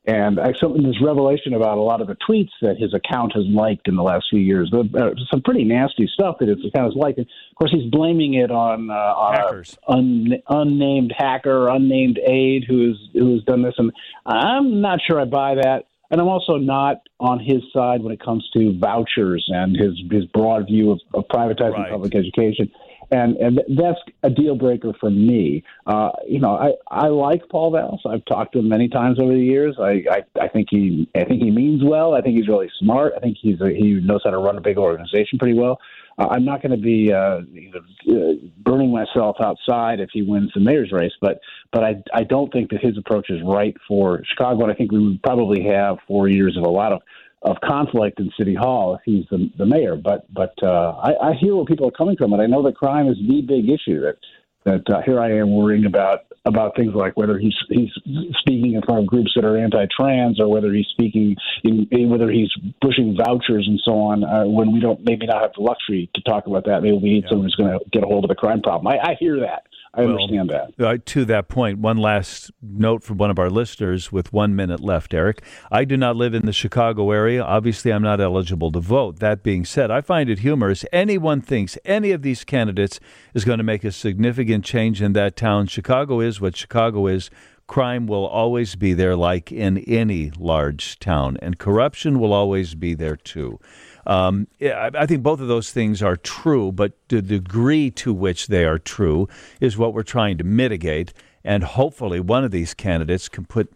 and 0.05 0.41
I, 0.41 0.53
something 0.61 0.83
this 0.83 1.01
revelation 1.01 1.55
about 1.55 1.79
a 1.79 1.81
lot 1.81 2.01
of 2.01 2.09
the 2.09 2.17
tweets 2.29 2.51
that 2.61 2.77
his 2.77 2.93
account 2.93 3.33
has 3.35 3.45
liked 3.47 3.87
in 3.87 3.95
the 3.95 4.03
last 4.03 4.25
few 4.31 4.41
years. 4.41 4.73
Uh, 4.75 5.11
some 5.31 5.43
pretty 5.43 5.63
nasty 5.63 6.11
stuff 6.13 6.37
that 6.41 6.49
his 6.49 6.59
account 6.59 6.93
has 6.93 6.97
liked. 6.97 7.19
And 7.19 7.27
of 7.27 7.57
course, 7.57 7.71
he's 7.73 7.89
blaming 7.89 8.35
it 8.35 8.51
on, 8.51 8.91
uh, 8.91 8.95
on 8.95 9.65
un, 9.87 10.43
unnamed 10.49 11.15
hacker, 11.17 11.69
unnamed 11.69 12.19
aide 12.19 12.65
who's 12.67 12.99
who's 13.13 13.45
done 13.45 13.63
this. 13.63 13.75
And 13.79 13.93
I'm 14.27 14.81
not 14.81 14.99
sure 15.09 15.21
I 15.21 15.25
buy 15.25 15.55
that. 15.57 15.85
And 16.13 16.21
I'm 16.21 16.29
also 16.29 16.59
not 16.59 17.01
on 17.19 17.41
his 17.41 17.63
side 17.73 18.03
when 18.03 18.13
it 18.13 18.21
comes 18.21 18.49
to 18.53 18.79
vouchers 18.79 19.45
and 19.49 19.75
his 19.75 20.01
his 20.11 20.27
broad 20.27 20.67
view 20.67 20.93
of, 20.93 21.01
of 21.15 21.25
privatizing 21.29 21.73
right. 21.73 21.91
public 21.91 22.15
education 22.15 22.71
and 23.13 23.37
and 23.37 23.61
that's 23.77 23.99
a 24.23 24.31
deal 24.31 24.57
breaker 24.57 24.93
for 24.99 25.11
me. 25.11 25.63
Uh, 25.87 26.11
you 26.27 26.41
know, 26.41 26.57
I 26.57 26.73
I 26.91 27.09
like 27.09 27.43
Paul 27.51 27.71
Vallas. 27.71 28.01
I've 28.07 28.25
talked 28.25 28.55
to 28.55 28.61
him 28.61 28.69
many 28.69 28.89
times 28.89 29.19
over 29.21 29.33
the 29.33 29.41
years. 29.41 29.77
I 29.79 30.03
I, 30.11 30.45
I 30.45 30.49
think 30.49 30.69
he 30.71 31.09
I 31.15 31.25
think 31.25 31.43
he 31.43 31.51
means 31.51 31.83
well. 31.85 32.15
I 32.15 32.23
think 32.23 32.37
he's 32.37 32.49
really 32.49 32.71
smart. 32.79 33.13
I 33.17 33.21
think 33.21 33.37
he's 33.41 33.59
he 33.59 34.01
knows 34.03 34.23
how 34.25 34.31
to 34.31 34.39
run 34.39 34.57
a 34.57 34.63
big 34.63 34.79
organization 34.79 35.39
pretty 35.39 35.59
well. 35.59 35.79
Uh, 36.19 36.29
I'm 36.31 36.45
not 36.45 36.63
going 36.63 36.73
to 36.73 36.83
be 36.83 37.13
uh, 37.13 37.41
you 37.53 37.73
know, 37.73 37.81
uh, 38.15 38.35
burning 38.59 38.93
myself 38.93 39.37
outside 39.43 40.01
if 40.01 40.11
he 40.13 40.23
wins 40.23 40.51
the 40.55 40.61
mayor's 40.61 40.91
race, 40.91 41.13
but 41.21 41.41
but 41.71 41.85
I 41.85 42.03
I 42.15 42.23
don't 42.25 42.51
think 42.51 42.71
that 42.71 42.81
his 42.81 42.97
approach 42.97 43.29
is 43.29 43.41
right 43.45 43.77
for 43.87 44.23
Chicago. 44.25 44.63
And 44.63 44.73
I 44.73 44.75
think 44.75 44.91
we 44.91 45.07
would 45.07 45.23
probably 45.23 45.65
have 45.65 45.99
four 46.09 46.29
years 46.29 46.57
of 46.57 46.65
a 46.65 46.71
lot 46.71 46.93
of 46.93 47.03
of 47.43 47.57
conflict 47.65 48.21
in 48.21 48.31
City 48.39 48.55
Hall 48.55 48.95
if 48.95 49.01
he's 49.05 49.25
the, 49.31 49.51
the 49.59 49.67
mayor. 49.67 49.97
But 49.97 50.33
but 50.33 50.55
uh, 50.63 50.97
I, 51.03 51.31
I 51.31 51.33
hear 51.41 51.57
where 51.57 51.65
people 51.65 51.89
are 51.89 51.93
coming 51.93 52.17
from, 52.17 52.33
and 52.33 52.43
I 52.43 52.47
know 52.47 52.63
that 52.65 52.77
crime 52.77 53.09
is 53.09 53.17
the 53.17 53.43
big 53.43 53.69
issue. 53.69 54.01
That 54.01 54.17
that 54.65 54.95
uh, 54.95 55.03
here 55.03 55.21
I 55.21 55.39
am 55.39 55.51
worrying 55.51 55.87
about 55.87 56.21
about 56.45 56.75
things 56.77 56.93
like 56.95 57.17
whether 57.17 57.39
he's 57.39 57.55
he's 57.69 57.91
speaking 58.39 58.75
in 58.75 58.83
front 58.83 59.01
of 59.01 59.07
groups 59.07 59.33
that 59.35 59.45
are 59.45 59.57
anti-trans 59.57 60.41
or 60.41 60.49
whether 60.49 60.73
he's 60.73 60.87
speaking 60.93 61.37
in, 61.63 61.87
in 61.91 62.11
whether 62.11 62.31
he's 62.31 62.51
pushing 62.81 63.17
vouchers 63.17 63.67
and 63.67 63.81
so 63.85 63.93
on. 63.93 64.25
Uh, 64.25 64.45
when 64.45 64.73
we 64.73 64.81
don't 64.81 65.05
maybe 65.05 65.27
not 65.27 65.43
have 65.43 65.53
the 65.57 65.63
luxury 65.63 66.11
to 66.15 66.21
talk 66.23 66.47
about 66.47 66.65
that, 66.65 66.83
maybe 66.83 66.97
we 66.97 67.11
need 67.11 67.25
yeah. 67.25 67.31
someone 67.31 67.47
who's 67.47 67.55
going 67.55 67.71
to 67.71 67.85
get 67.91 68.03
a 68.03 68.07
hold 68.07 68.25
of 68.25 68.29
the 68.29 68.35
crime 68.35 68.61
problem. 68.61 68.87
I, 68.87 68.99
I 68.99 69.17
hear 69.19 69.41
that. 69.41 69.65
I 69.95 70.03
well, 70.03 70.13
understand 70.13 70.49
that. 70.51 70.73
Uh, 70.79 70.97
to 71.05 71.25
that 71.27 71.49
point, 71.49 71.79
one 71.79 71.99
last 71.99 72.51
note 72.63 73.03
from 73.03 73.19
one 73.19 73.31
of 73.31 73.39
our 73.39 73.51
listeners 73.51 74.11
with 74.11 74.33
one 74.33 74.57
minute 74.57 74.81
left, 74.81 75.13
Eric. 75.13 75.43
I 75.71 75.85
do 75.85 75.99
not 75.99 76.17
live 76.17 76.33
in 76.33 76.47
the 76.47 76.53
Chicago 76.53 77.11
area. 77.11 77.43
Obviously, 77.43 77.93
I'm 77.93 78.03
not 78.03 78.19
eligible 78.19 78.73
to 78.73 78.81
vote. 78.81 79.19
That 79.19 79.43
being 79.43 79.67
said, 79.67 79.91
I 79.91 80.01
find 80.01 80.31
it 80.31 80.39
humorous. 80.39 80.87
Anyone 80.95 81.43
thinks 81.43 81.77
any 81.85 82.11
of 82.11 82.23
these 82.23 82.43
candidates 82.43 83.01
is 83.35 83.45
going 83.45 83.59
to 83.59 83.65
make 83.65 83.85
a 83.85 83.93
significant 83.93 84.65
change 84.65 85.03
in 85.03 85.13
that 85.13 85.37
town. 85.37 85.67
Chicago 85.67 86.21
is 86.21 86.41
what 86.41 86.57
Chicago 86.57 87.07
is. 87.07 87.29
Crime 87.67 88.07
will 88.07 88.27
always 88.27 88.77
be 88.77 88.93
there, 88.95 89.15
like 89.15 89.53
in 89.53 89.79
any 89.79 90.31
large 90.39 90.99
town, 90.99 91.37
and 91.41 91.59
corruption 91.59 92.19
will 92.19 92.33
always 92.33 92.75
be 92.75 92.95
there 92.95 93.17
too. 93.17 93.59
Um, 94.07 94.49
I 94.61 95.07
think 95.07 95.23
both 95.23 95.41
of 95.41 95.49
those 95.49 95.71
things 95.71 96.03
are 96.03 96.17
true, 96.17 96.73
but 96.73 96.93
the 97.09 97.23
degree 97.23 97.91
to 97.93 98.13
which 98.13 98.49
they 98.49 98.65
are 98.65 98.79
true 98.79 99.29
is 99.61 99.79
what 99.79 99.95
we're 99.95 100.03
trying 100.03 100.39
to 100.39 100.45
mitigate. 100.45 101.13
And 101.45 101.65
hopefully, 101.65 102.21
one 102.21 102.45
of 102.45 102.51
these 102.51 102.75
candidates 102.75 103.29
can 103.29 103.45
put 103.45 103.73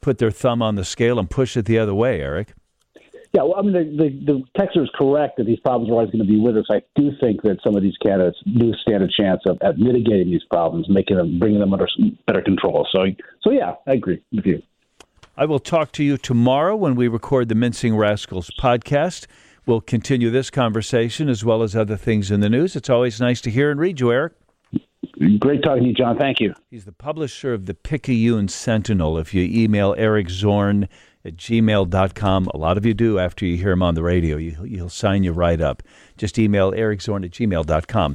put 0.00 0.18
their 0.18 0.30
thumb 0.30 0.60
on 0.60 0.74
the 0.74 0.84
scale 0.84 1.18
and 1.18 1.30
push 1.30 1.56
it 1.56 1.64
the 1.64 1.78
other 1.78 1.94
way. 1.94 2.20
Eric. 2.20 2.52
Yeah, 3.32 3.42
well, 3.42 3.56
I 3.56 3.62
mean, 3.62 3.72
the, 3.72 3.84
the, 4.04 4.32
the 4.32 4.44
texter 4.56 4.84
is 4.84 4.90
correct 4.94 5.38
that 5.38 5.44
these 5.44 5.58
problems 5.58 5.90
are 5.90 5.94
always 5.94 6.10
going 6.10 6.24
to 6.24 6.30
be 6.30 6.38
with 6.38 6.56
us. 6.56 6.66
I 6.70 6.82
do 6.94 7.10
think 7.20 7.42
that 7.42 7.58
some 7.64 7.74
of 7.74 7.82
these 7.82 7.96
candidates 8.00 8.38
do 8.44 8.72
stand 8.74 9.02
a 9.02 9.08
chance 9.08 9.40
of 9.46 9.58
at 9.60 9.76
mitigating 9.76 10.30
these 10.30 10.44
problems, 10.44 10.86
making 10.88 11.16
them, 11.16 11.40
bringing 11.40 11.58
them 11.58 11.72
under 11.72 11.88
better 12.28 12.42
control. 12.42 12.86
So, 12.92 13.06
so 13.42 13.50
yeah, 13.50 13.74
I 13.88 13.94
agree 13.94 14.22
with 14.30 14.46
you. 14.46 14.62
I 15.36 15.46
will 15.46 15.58
talk 15.58 15.90
to 15.92 16.04
you 16.04 16.16
tomorrow 16.16 16.76
when 16.76 16.94
we 16.94 17.08
record 17.08 17.48
the 17.48 17.56
Mincing 17.56 17.96
Rascals 17.96 18.52
podcast. 18.56 19.26
We'll 19.66 19.80
continue 19.80 20.30
this 20.30 20.50
conversation 20.50 21.28
as 21.28 21.44
well 21.44 21.62
as 21.62 21.74
other 21.74 21.96
things 21.96 22.30
in 22.30 22.40
the 22.40 22.50
news. 22.50 22.76
It's 22.76 22.90
always 22.90 23.20
nice 23.20 23.40
to 23.42 23.50
hear 23.50 23.70
and 23.70 23.80
read 23.80 24.00
you, 24.00 24.12
Eric. 24.12 24.34
Great 25.38 25.62
talking 25.62 25.84
to 25.84 25.88
you, 25.88 25.94
John. 25.94 26.18
Thank 26.18 26.40
you. 26.40 26.54
He's 26.70 26.84
the 26.84 26.92
publisher 26.92 27.54
of 27.54 27.66
the 27.66 27.74
Picayune 27.74 28.48
Sentinel. 28.48 29.16
If 29.18 29.32
you 29.32 29.42
email 29.42 29.94
Eric 29.96 30.28
Zorn 30.28 30.88
at 31.24 31.36
gmail.com, 31.36 32.48
a 32.52 32.56
lot 32.56 32.76
of 32.76 32.84
you 32.84 32.94
do 32.94 33.18
after 33.18 33.46
you 33.46 33.56
hear 33.56 33.70
him 33.70 33.82
on 33.82 33.94
the 33.94 34.02
radio. 34.02 34.36
You, 34.36 34.64
he'll 34.64 34.88
sign 34.88 35.22
you 35.22 35.32
right 35.32 35.60
up. 35.60 35.82
Just 36.18 36.38
email 36.38 36.74
Eric 36.76 37.00
Zorn 37.00 37.24
at 37.24 37.30
gmail.com. 37.30 38.12